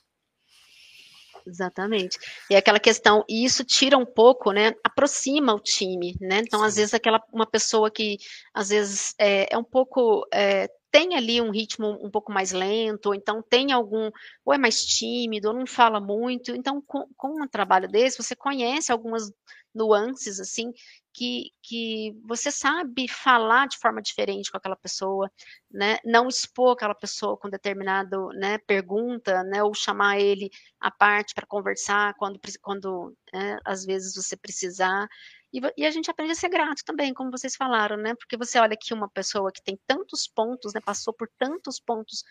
[1.48, 2.18] Exatamente.
[2.50, 4.74] E aquela questão, e isso tira um pouco, né?
[4.84, 6.40] Aproxima o time, né?
[6.40, 6.66] Então, Sim.
[6.66, 8.18] às vezes, aquela uma pessoa que
[8.52, 10.26] às vezes é, é um pouco.
[10.32, 14.10] É, tem ali um ritmo um pouco mais lento, ou então tem algum,
[14.42, 16.54] ou é mais tímido, ou não fala muito.
[16.54, 19.30] Então, com, com um trabalho desse, você conhece algumas
[19.74, 20.72] nuances, assim,
[21.12, 25.30] que, que você sabe falar de forma diferente com aquela pessoa,
[25.70, 25.98] né?
[26.04, 30.50] Não expor aquela pessoa com determinado, né, pergunta, né, ou chamar ele
[30.80, 35.08] à parte para conversar quando, quando né, às vezes você precisar.
[35.52, 38.14] E, e, a gente aprende a ser grato também, como vocês falaram, né?
[38.14, 40.80] Porque você olha aqui uma pessoa que tem tantos pontos, né?
[40.84, 42.22] Passou por tantos pontos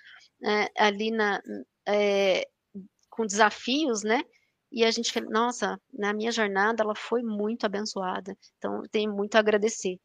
[0.43, 1.41] é, ali na,
[1.88, 2.47] é,
[3.09, 4.23] com desafios, né?
[4.72, 8.38] E a gente, nossa, na minha jornada ela foi muito abençoada.
[8.57, 9.99] Então, tenho muito a agradecer.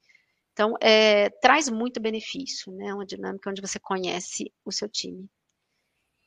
[0.53, 2.95] Então, é, traz muito benefício, né?
[2.95, 5.29] Uma dinâmica onde você conhece o seu time.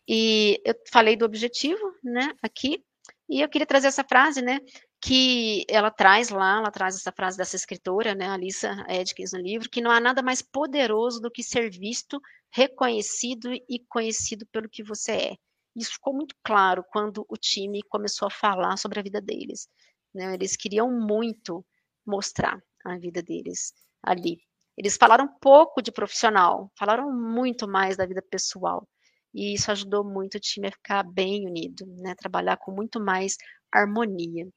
[0.07, 2.33] E eu falei do objetivo, né?
[2.41, 2.83] Aqui.
[3.29, 4.59] E eu queria trazer essa frase, né?
[5.01, 8.27] Que ela traz lá, ela traz essa frase dessa escritora, né?
[8.27, 12.19] Alissa Edkins no livro, que não há nada mais poderoso do que ser visto,
[12.51, 15.36] reconhecido e conhecido pelo que você é.
[15.76, 19.67] Isso ficou muito claro quando o time começou a falar sobre a vida deles.
[20.13, 20.34] Né?
[20.34, 21.65] Eles queriam muito
[22.05, 24.39] mostrar a vida deles ali.
[24.78, 28.88] Eles falaram pouco de profissional, falaram muito mais da vida pessoal.
[29.34, 32.15] E isso ajudou muito o time a ficar bem unido, né?
[32.15, 33.36] trabalhar com muito mais
[33.71, 34.47] harmonia.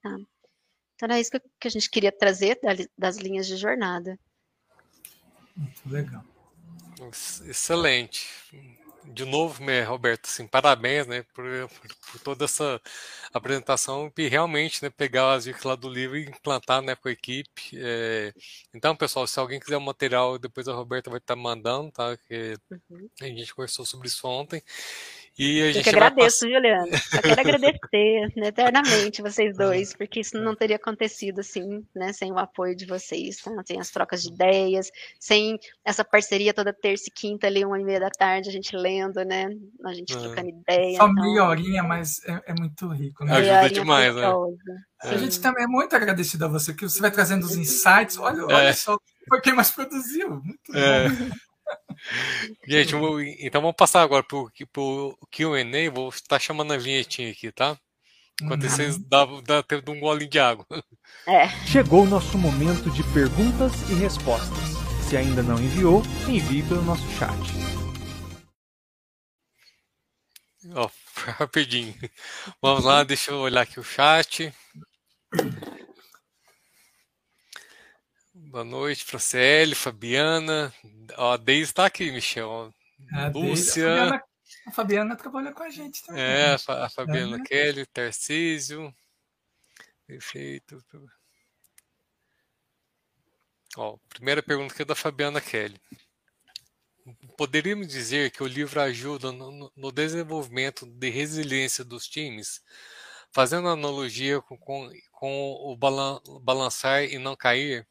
[0.00, 0.16] Tá?
[0.94, 2.58] Então, era isso que a gente queria trazer
[2.96, 4.18] das linhas de jornada.
[5.56, 6.24] Muito legal.
[7.48, 8.26] Excelente
[9.12, 11.44] de novo, né, Roberto, assim, parabéns, né, por,
[12.10, 12.80] por, toda essa
[13.32, 17.12] apresentação e realmente, né, pegar as dicas lá do livro e implantar, né, com a
[17.12, 17.72] equipe.
[17.74, 18.32] É...
[18.74, 22.16] Então, pessoal, se alguém quiser o material, depois a Roberta vai estar mandando, tá?
[22.28, 23.08] Que uhum.
[23.20, 24.62] a gente conversou sobre isso ontem.
[25.38, 26.48] E a gente Eu que agradeço.
[26.48, 26.96] Juliana.
[26.96, 32.32] Só quero agradecer né, eternamente vocês dois, porque isso não teria acontecido assim, né, sem
[32.32, 33.50] o apoio de vocês, tá?
[33.66, 37.84] sem as trocas de ideias, sem essa parceria toda terça e quinta ali, uma e
[37.84, 39.48] meia da tarde, a gente lendo, né?
[39.84, 40.18] A gente é.
[40.18, 40.96] trocando ideia.
[40.96, 41.12] Só então...
[41.12, 43.34] meia horinha, mas é, é muito rico, né?
[43.34, 44.22] Ajuda demais, né?
[45.02, 45.08] É.
[45.10, 48.16] A gente também é muito agradecido a você, que você vai trazendo os insights.
[48.18, 48.72] Olha, olha é.
[48.72, 50.30] só, foi quem mais produziu.
[50.30, 51.08] Muito é.
[51.10, 51.30] bom.
[52.66, 52.94] Gente,
[53.40, 54.50] então vamos passar agora para o
[55.30, 55.90] QA.
[55.92, 57.78] Vou estar chamando a vinhetinha aqui, tá?
[58.42, 58.68] Enquanto uhum.
[58.68, 60.66] vocês dá, dá tempo de um gole de água.
[61.26, 61.48] É.
[61.66, 64.58] Chegou o nosso momento de perguntas e respostas.
[65.08, 67.38] Se ainda não enviou, envie pelo nosso chat.
[70.74, 70.90] Ó,
[71.38, 71.94] rapidinho.
[72.60, 74.52] Vamos lá, deixa eu olhar aqui o chat.
[78.56, 80.72] Boa noite, Franciele, Fabiana.
[81.18, 82.72] Ó, a Deise está aqui, Michel.
[83.12, 83.84] A Lúcia.
[83.84, 84.24] A Fabiana,
[84.66, 86.22] a Fabiana, trabalha com a gente também.
[86.22, 87.42] É, a, Fabiana é.
[87.42, 88.90] Kelly, Tarcísio.
[90.06, 90.82] Perfeito.
[93.76, 95.78] Ó, primeira pergunta aqui é da Fabiana Kelly.
[97.36, 102.62] Poderíamos dizer que o livro ajuda no, no desenvolvimento de resiliência dos times,
[103.30, 107.86] fazendo analogia com, com, com o balan, balançar e não cair?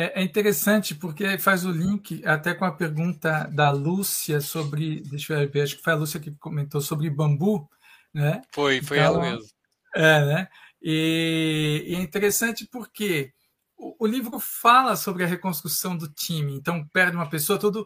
[0.00, 5.02] É, é, interessante porque faz o link até com a pergunta da Lúcia sobre.
[5.02, 7.68] Deixa eu ver, acho que foi a Lúcia que comentou sobre bambu.
[8.14, 8.40] Né?
[8.50, 9.46] Foi, foi então, ela mesmo.
[9.94, 10.48] É, né?
[10.80, 13.30] E, e é interessante porque
[13.76, 16.54] o, o, livro fala sobre a reconstrução do time.
[16.54, 17.84] Então, perde uma pessoa, tudo.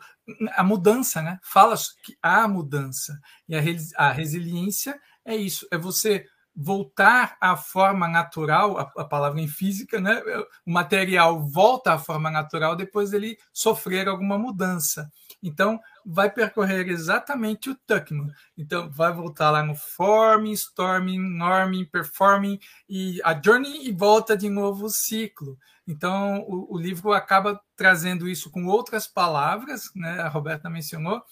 [0.52, 1.40] A mudança, né?
[1.42, 3.18] Fala que há mudança.
[3.48, 3.60] E a,
[3.96, 6.24] a resiliência é isso: é você
[6.54, 10.22] voltar à forma natural, a, a, palavra em física, né?
[10.64, 15.10] o material volta à forma natural depois ele sofrer alguma mudança.
[15.42, 18.32] Então, vai percorrer exatamente o Tuckman.
[18.56, 24.48] Então, vai voltar lá no forming, storming, norming, performing, e a journey e volta de
[24.48, 25.58] novo o ciclo.
[25.86, 30.20] Então, o, o livro acaba trazendo isso com outras palavras, né?
[30.20, 31.22] a Roberta mencionou,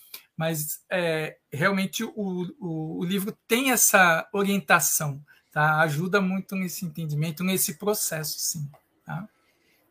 [0.43, 2.12] mas é, realmente o,
[2.59, 5.78] o, o, livro tem essa orientação, tá?
[5.82, 8.68] ajuda muito nesse entendimento, nesse processo, sim.
[9.07, 9.28] Tá?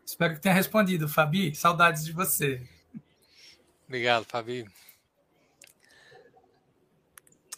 [0.05, 1.55] Espero que tenha respondido, Fabi.
[1.55, 2.67] Saudades de você.
[3.87, 4.69] Obrigado, Fabi.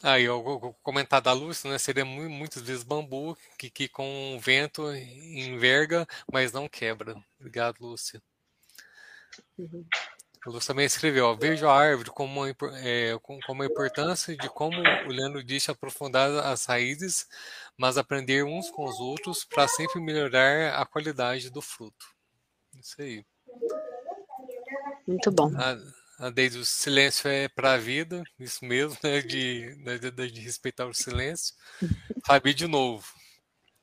[0.04, 1.80] Aí, o comentário da Lúcia, né?
[1.80, 7.16] Seria muitas vezes bambu que, que com o vento enverga, mas não quebra.
[7.40, 8.22] Obrigado, Lúcia.
[9.58, 9.84] Uhum.
[10.46, 14.50] A Lúcia também escreveu: ó, Vejo a árvore como uma, é, como a importância de,
[14.50, 17.28] como o Leandro disse, aprofundar as raízes,
[17.78, 22.06] mas aprender uns com os outros para sempre melhorar a qualidade do fruto.
[22.78, 23.26] Isso aí.
[25.08, 25.52] Muito bom.
[26.20, 30.86] A, desde o silêncio é para a vida, isso mesmo, né, de, de, de respeitar
[30.86, 31.56] o silêncio.
[32.26, 33.06] Fabi de novo.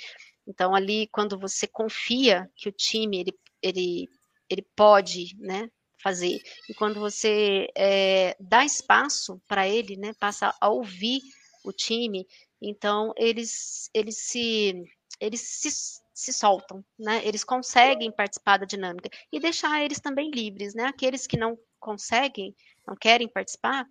[0.47, 4.09] Então ali, quando você confia que o time ele, ele,
[4.49, 5.69] ele pode, né,
[6.01, 11.21] fazer, e quando você é, dá espaço para ele, né, passa a ouvir
[11.63, 12.25] o time,
[12.59, 14.73] então eles eles se
[15.19, 15.69] eles se
[16.19, 17.25] se soltam, né?
[17.25, 20.83] Eles conseguem participar da dinâmica e deixar eles também livres, né?
[20.83, 22.53] Aqueles que não conseguem,
[22.85, 23.85] não querem participar,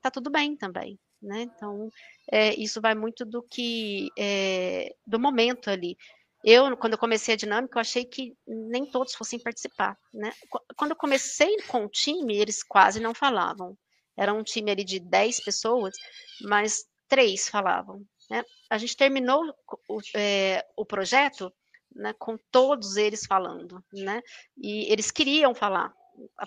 [0.00, 1.42] tá tudo bem também, né?
[1.42, 1.90] Então,
[2.30, 5.96] é, isso vai muito do que é, do momento ali.
[6.44, 10.30] Eu, quando eu comecei a dinâmica, eu achei que nem todos fossem participar, né?
[10.76, 13.76] Quando eu comecei com o time, eles quase não falavam.
[14.16, 15.94] Era um time ali de 10 pessoas,
[16.42, 18.04] mas três falavam.
[18.30, 18.42] Né?
[18.70, 19.54] A gente terminou
[19.88, 21.52] o, é, o projeto
[21.94, 24.20] né, com todos eles falando, né?
[24.56, 25.92] E eles queriam falar,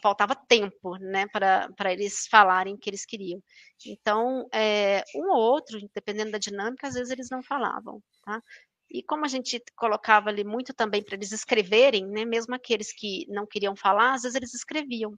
[0.01, 3.41] faltava tempo, né, para eles falarem o que eles queriam.
[3.85, 8.41] Então, é, um ou outro, dependendo da dinâmica, às vezes eles não falavam, tá?
[8.89, 13.25] E como a gente colocava ali muito também para eles escreverem, né, mesmo aqueles que
[13.29, 15.13] não queriam falar, às vezes eles escreviam,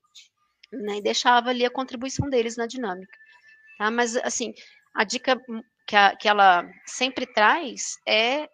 [0.72, 3.18] né, e deixava ali a contribuição deles na dinâmica.
[3.78, 3.90] Tá?
[3.92, 4.54] Mas, assim,
[4.94, 5.40] a dica
[5.90, 8.48] que, a, que ela sempre traz é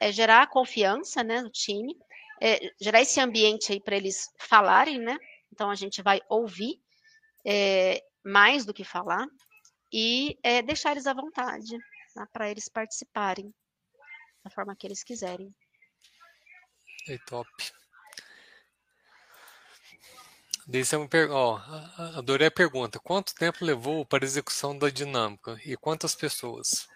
[0.00, 1.92] é gerar confiança, né, no time,
[2.40, 5.18] é, gerar esse ambiente aí para eles falarem, né?
[5.52, 6.80] Então a gente vai ouvir
[7.44, 9.26] é, mais do que falar
[9.92, 11.76] e é, deixar eles à vontade
[12.14, 12.28] tá?
[12.32, 13.52] para eles participarem
[14.44, 15.50] da forma que eles quiserem.
[17.08, 17.50] É top.
[20.70, 21.30] É uma per...
[21.30, 21.58] Ó,
[22.16, 22.98] adorei a pergunta.
[22.98, 26.86] Quanto tempo levou para a execução da dinâmica e quantas pessoas?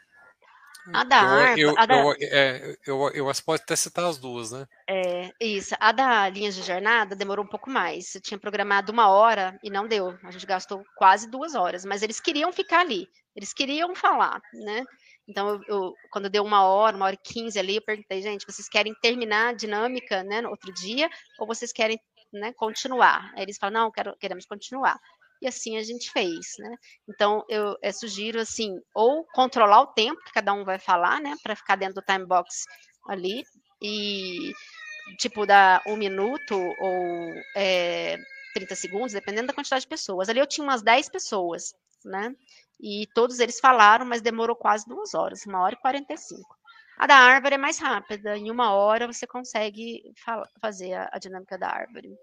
[0.93, 1.61] A da ARPA.
[1.61, 1.95] Eu, a da...
[1.95, 4.67] eu, é, eu, eu, eu posso até citar as duas, né?
[4.89, 5.75] É, isso.
[5.79, 8.15] A da linhas de jornada demorou um pouco mais.
[8.15, 10.19] Eu tinha programado uma hora e não deu.
[10.25, 13.09] A gente gastou quase duas horas, mas eles queriam ficar ali.
[13.35, 14.85] Eles queriam falar, né?
[15.27, 18.45] Então, eu, eu, quando deu uma hora, uma hora e quinze ali, eu perguntei, gente,
[18.45, 21.09] vocês querem terminar a dinâmica, né, no outro dia,
[21.39, 21.99] ou vocês querem,
[22.33, 23.33] né, continuar?
[23.35, 24.99] Aí eles falam, não, quero, queremos continuar
[25.43, 26.77] e assim a gente fez, né?
[27.09, 31.35] Então eu é, sugiro assim, ou controlar o tempo que cada um vai falar, né,
[31.43, 32.65] para ficar dentro do time box
[33.09, 33.43] ali
[33.83, 34.53] e
[35.19, 38.17] tipo dar um minuto ou é,
[38.55, 40.29] 30 segundos, dependendo da quantidade de pessoas.
[40.29, 41.75] Ali eu tinha umas 10 pessoas,
[42.05, 42.35] né?
[42.81, 46.57] E todos eles falaram, mas demorou quase duas horas, uma hora e 45.
[46.99, 50.03] A da árvore é mais rápida, em uma hora você consegue
[50.61, 52.17] fazer a, a dinâmica da árvore.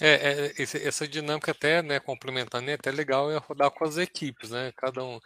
[0.00, 4.50] É, é, essa dinâmica até, né, complementando, é até legal é rodar com as equipes,
[4.50, 4.72] né?
[4.76, 5.20] Cada um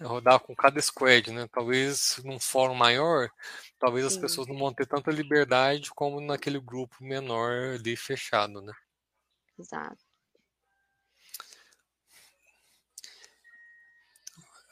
[0.00, 1.46] é rodar com cada squad, né?
[1.52, 3.28] Talvez num fórum maior,
[3.78, 4.14] talvez Sim.
[4.14, 8.72] as pessoas não vão ter tanta liberdade como naquele grupo menor ali fechado, né?
[9.58, 10.03] Exato.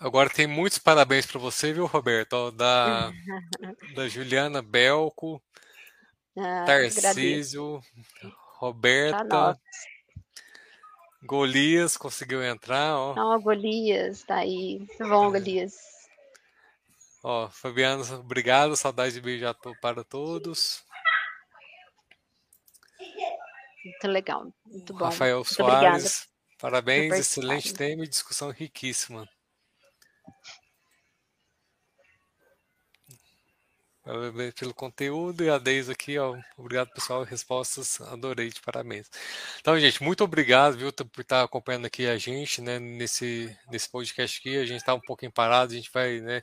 [0.03, 2.51] Agora tem muitos parabéns para você, viu, Roberto?
[2.51, 3.13] Da,
[3.95, 5.41] da Juliana Belco,
[6.37, 7.81] ah, Tarcísio,
[8.59, 9.57] Roberta, tá
[11.23, 13.15] Golias conseguiu entrar, ó.
[13.17, 14.79] Ó, Golias, tá aí.
[14.79, 15.39] Muito bom, é.
[15.39, 15.75] Golias.
[17.23, 18.75] Ó, Fabiano, obrigado.
[18.77, 20.83] Saudade de beijar para todos.
[23.85, 25.05] Muito legal, muito bom.
[25.05, 26.59] Rafael muito Soares, obrigada.
[26.59, 29.29] parabéns, excelente tema e discussão riquíssima.
[34.57, 36.37] Pelo conteúdo e a Deise aqui, ó.
[36.57, 37.23] Obrigado, pessoal.
[37.23, 39.09] Respostas, adorei, de parabéns.
[39.61, 44.41] Então, gente, muito obrigado, viu, por estar acompanhando aqui a gente, né, nesse, nesse podcast
[44.41, 44.57] aqui.
[44.57, 46.43] A gente está um pouquinho parado, a gente vai, né,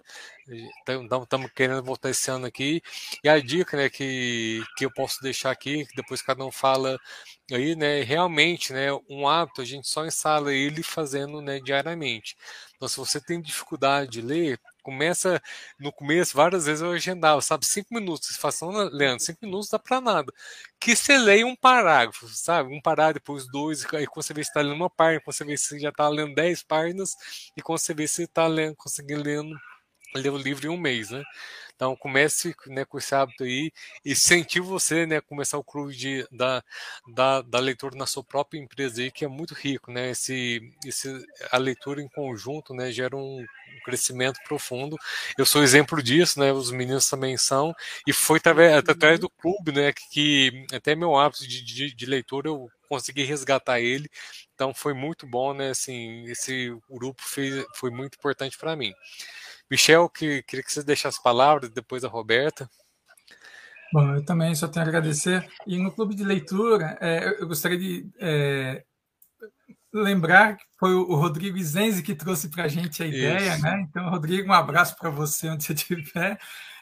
[0.87, 2.81] estamos querendo voltar esse ano aqui.
[3.23, 6.97] E a dica, né, que, que eu posso deixar aqui, que depois cada um fala
[7.51, 12.37] aí, né, realmente, né, um hábito a gente só instala ele fazendo, né, diariamente.
[12.75, 15.41] Então, se você tem dificuldade de ler, começa
[15.79, 18.29] no começo, várias vezes eu agendava, sabe, cinco minutos.
[18.29, 20.33] Você fala assim, Leandro, cinco minutos dá para nada.
[20.79, 22.73] Que você leia um parágrafo, sabe?
[22.73, 25.45] Um parágrafo, depois dois, e quando você vê se está lendo uma página, quando você
[25.45, 27.15] vê se já está lendo dez páginas,
[27.55, 29.55] e quando você vê se está lendo, conseguindo lendo
[30.15, 31.23] ler o livro em um mês, né?
[31.79, 33.71] Então comece né, com esse hábito aí
[34.03, 36.61] e incentivo você né, começar o clube de, da,
[37.07, 40.09] da, da, leitura na sua própria empresa aí, que é muito rico, né?
[40.09, 43.45] Esse, esse, a leitura em conjunto né, gera um
[43.85, 44.97] crescimento profundo.
[45.37, 46.51] Eu sou exemplo disso, né?
[46.51, 47.73] Os meninos também são,
[48.05, 49.93] e foi através, através do clube, né?
[49.93, 54.09] Que, que até meu hábito de, de, de leitura eu consegui resgatar ele.
[54.53, 55.69] Então foi muito bom, né?
[55.69, 58.93] Assim, esse grupo fez, foi muito importante para mim.
[59.69, 62.69] Michel, que, queria que você deixasse as palavras, depois a Roberta.
[63.91, 65.47] Bom, eu também só tenho a agradecer.
[65.65, 68.83] E no clube de leitura, é, eu gostaria de é,
[69.91, 73.63] lembrar que foi o Rodrigo Zenzi que trouxe para a gente a ideia, Isso.
[73.63, 73.85] né?
[73.89, 76.39] Então, Rodrigo, um abraço para você onde você estiver.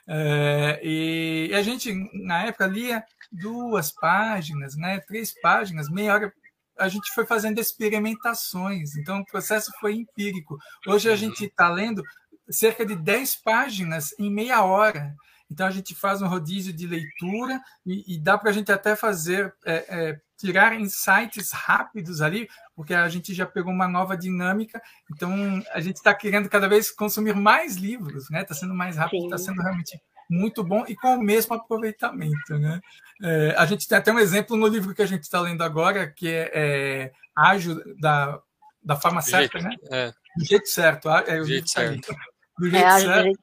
[0.07, 4.99] É, e a gente, na época, lia duas páginas, né?
[5.01, 6.33] Três páginas, meia hora.
[6.77, 10.57] A gente foi fazendo experimentações, então o processo foi empírico.
[10.85, 12.03] Hoje a gente está lendo
[12.49, 15.15] cerca de 10 páginas em meia hora.
[15.49, 18.95] Então a gente faz um rodízio de leitura e, e dá para a gente até
[18.95, 24.81] fazer é, é, tirar insights rápidos ali, porque a gente já pegou uma nova dinâmica.
[25.11, 28.41] Então a gente está querendo cada vez consumir mais livros, né?
[28.41, 32.81] Está sendo mais rápido, está sendo realmente muito bom e com o mesmo aproveitamento, né?
[33.23, 36.11] É, a gente tem até um exemplo no livro que a gente está lendo agora,
[36.11, 38.39] que é, é Ágil da
[38.83, 39.71] da forma certa, né?
[39.91, 40.13] É.
[40.37, 41.09] Do jeito certo.
[41.09, 42.15] É, do jeito certo
[42.57, 43.39] do jeito é, certo.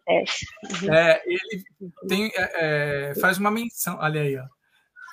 [0.82, 0.94] Uhum.
[0.94, 1.64] É, ele
[2.08, 4.44] tem, é, é, faz uma menção, olha aí, ó,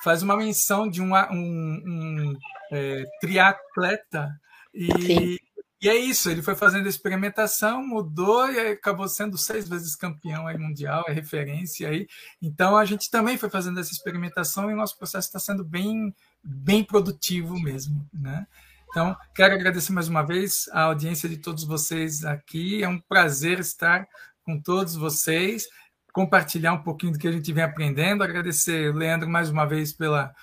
[0.03, 2.37] faz uma menção de uma, um, um
[2.71, 4.29] é, triatleta
[4.73, 5.39] e,
[5.81, 10.55] e é isso, ele foi fazendo experimentação, mudou e acabou sendo seis vezes campeão aí
[10.55, 12.07] mundial, é referência aí.
[12.39, 16.13] Então a gente também foi fazendo essa experimentação e o nosso processo está sendo bem,
[16.43, 18.45] bem produtivo mesmo, né?
[18.91, 22.83] Então, quero agradecer mais uma vez a audiência de todos vocês aqui.
[22.83, 24.05] É um prazer estar
[24.43, 25.65] com todos vocês,
[26.11, 28.21] compartilhar um pouquinho do que a gente vem aprendendo.
[28.21, 30.33] Agradecer, Leandro, mais uma vez pela,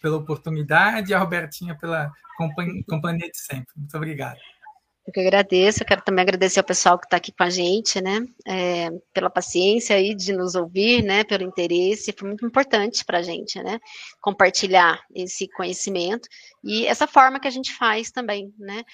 [0.00, 2.10] pela oportunidade e a Robertinha pela
[2.88, 3.72] companhia de sempre.
[3.76, 4.38] Muito obrigado.
[5.04, 8.00] Eu que agradeço, eu quero também agradecer ao pessoal que está aqui com a gente,
[8.00, 13.18] né, é, pela paciência aí de nos ouvir, né, pelo interesse, foi muito importante para
[13.18, 13.80] a gente, né,
[14.20, 16.28] compartilhar esse conhecimento
[16.62, 18.84] e essa forma que a gente faz também, né,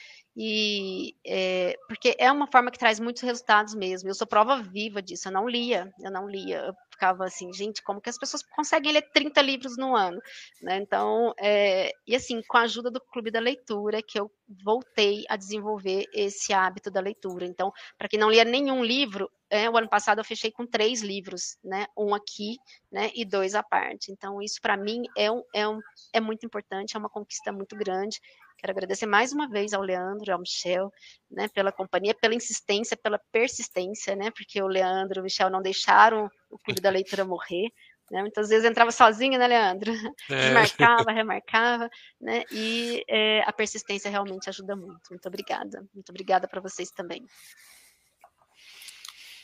[0.41, 4.09] e é, porque é uma forma que traz muitos resultados mesmo.
[4.09, 5.26] Eu sou prova viva disso.
[5.26, 6.59] Eu não lia, eu não lia.
[6.59, 10.20] Eu ficava assim, gente, como que as pessoas conseguem ler 30 livros no ano?
[10.62, 10.76] Né?
[10.76, 14.30] Então, é, e assim, com a ajuda do Clube da Leitura, que eu
[14.64, 17.45] voltei a desenvolver esse hábito da leitura.
[17.45, 21.03] Então, para quem não lia nenhum livro, é, o ano passado eu fechei com três
[21.03, 21.86] livros, né?
[21.97, 22.57] Um aqui,
[22.93, 23.11] né?
[23.14, 24.12] E dois à parte.
[24.12, 25.80] Então, isso para mim é, um, é, um,
[26.12, 28.20] é muito importante, é uma conquista muito grande.
[28.59, 30.92] Quero agradecer mais uma vez ao Leandro, ao Michel,
[31.30, 35.62] né, pela companhia, pela insistência, pela persistência, né, porque o Leandro e o Michel não
[35.62, 37.70] deixaram o Clube da Leitura morrer,
[38.11, 39.92] né, muitas vezes entrava sozinho, né, Leandro?
[40.28, 40.48] É.
[40.50, 41.88] Remarcava, remarcava,
[42.20, 45.09] né, e é, a persistência realmente ajuda muito.
[45.11, 45.86] Muito obrigada.
[45.94, 47.24] Muito obrigada para vocês também.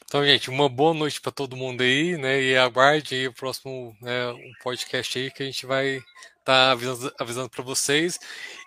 [0.07, 2.41] Então, gente, uma boa noite para todo mundo aí, né?
[2.41, 6.01] E aguarde aí o próximo né, um podcast aí que a gente vai
[6.45, 8.19] tá avisando, avisando para vocês.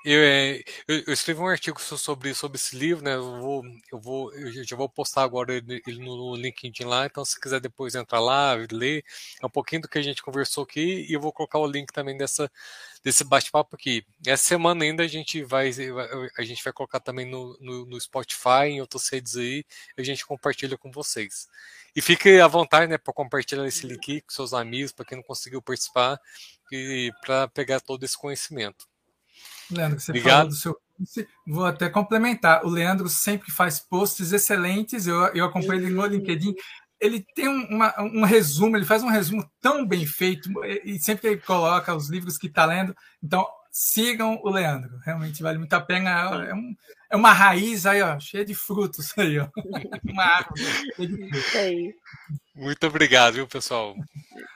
[0.03, 3.15] Eu, é, eu, eu, escrevi um artigo sobre, sobre esse livro, né?
[3.15, 7.05] Eu vou, eu vou, eu já vou postar agora ele, ele no LinkedIn lá.
[7.05, 9.03] Então, se quiser depois entrar lá, ler,
[9.41, 11.91] é um pouquinho do que a gente conversou aqui e eu vou colocar o link
[11.91, 12.51] também dessa
[13.03, 14.05] desse bate-papo aqui.
[14.25, 15.71] Essa semana ainda a gente vai,
[16.38, 19.63] a gente vai colocar também no, no, no Spotify, em outras redes aí,
[19.97, 21.47] a gente compartilha com vocês.
[21.95, 25.23] E fique à vontade, né, para compartilhar esse link com seus amigos, para quem não
[25.23, 26.19] conseguiu participar,
[27.26, 28.86] para pegar todo esse conhecimento.
[29.70, 30.36] Leandro, você Obrigado.
[30.36, 32.65] falou do seu curso, vou até complementar.
[32.65, 36.55] O Leandro sempre faz posts excelentes, eu, eu acompanho ele no LinkedIn
[36.99, 40.49] ele tem uma, um resumo, ele faz um resumo tão bem feito,
[40.84, 45.43] e sempre que ele coloca os livros que está lendo, então sigam o Leandro, realmente
[45.43, 46.09] vale muito a pena.
[46.45, 46.76] É, um,
[47.11, 49.47] é uma raiz aí, ó, cheia de frutos aí, ó.
[50.11, 50.63] Uma árvore
[50.95, 51.51] cheia de frutos.
[52.58, 53.95] Muito obrigado, viu, pessoal?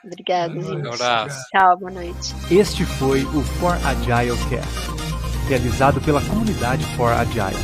[0.03, 0.87] Obrigado, gente.
[0.87, 1.39] Um abraço.
[1.51, 2.33] Tchau, boa noite.
[2.49, 7.55] Este foi o For Agile Cast, realizado pela comunidade For Agile.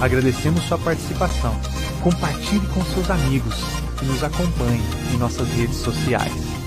[0.00, 1.58] Agradecemos sua participação.
[2.02, 3.54] Compartilhe com seus amigos
[4.02, 4.82] e nos acompanhe
[5.12, 6.57] em nossas redes sociais.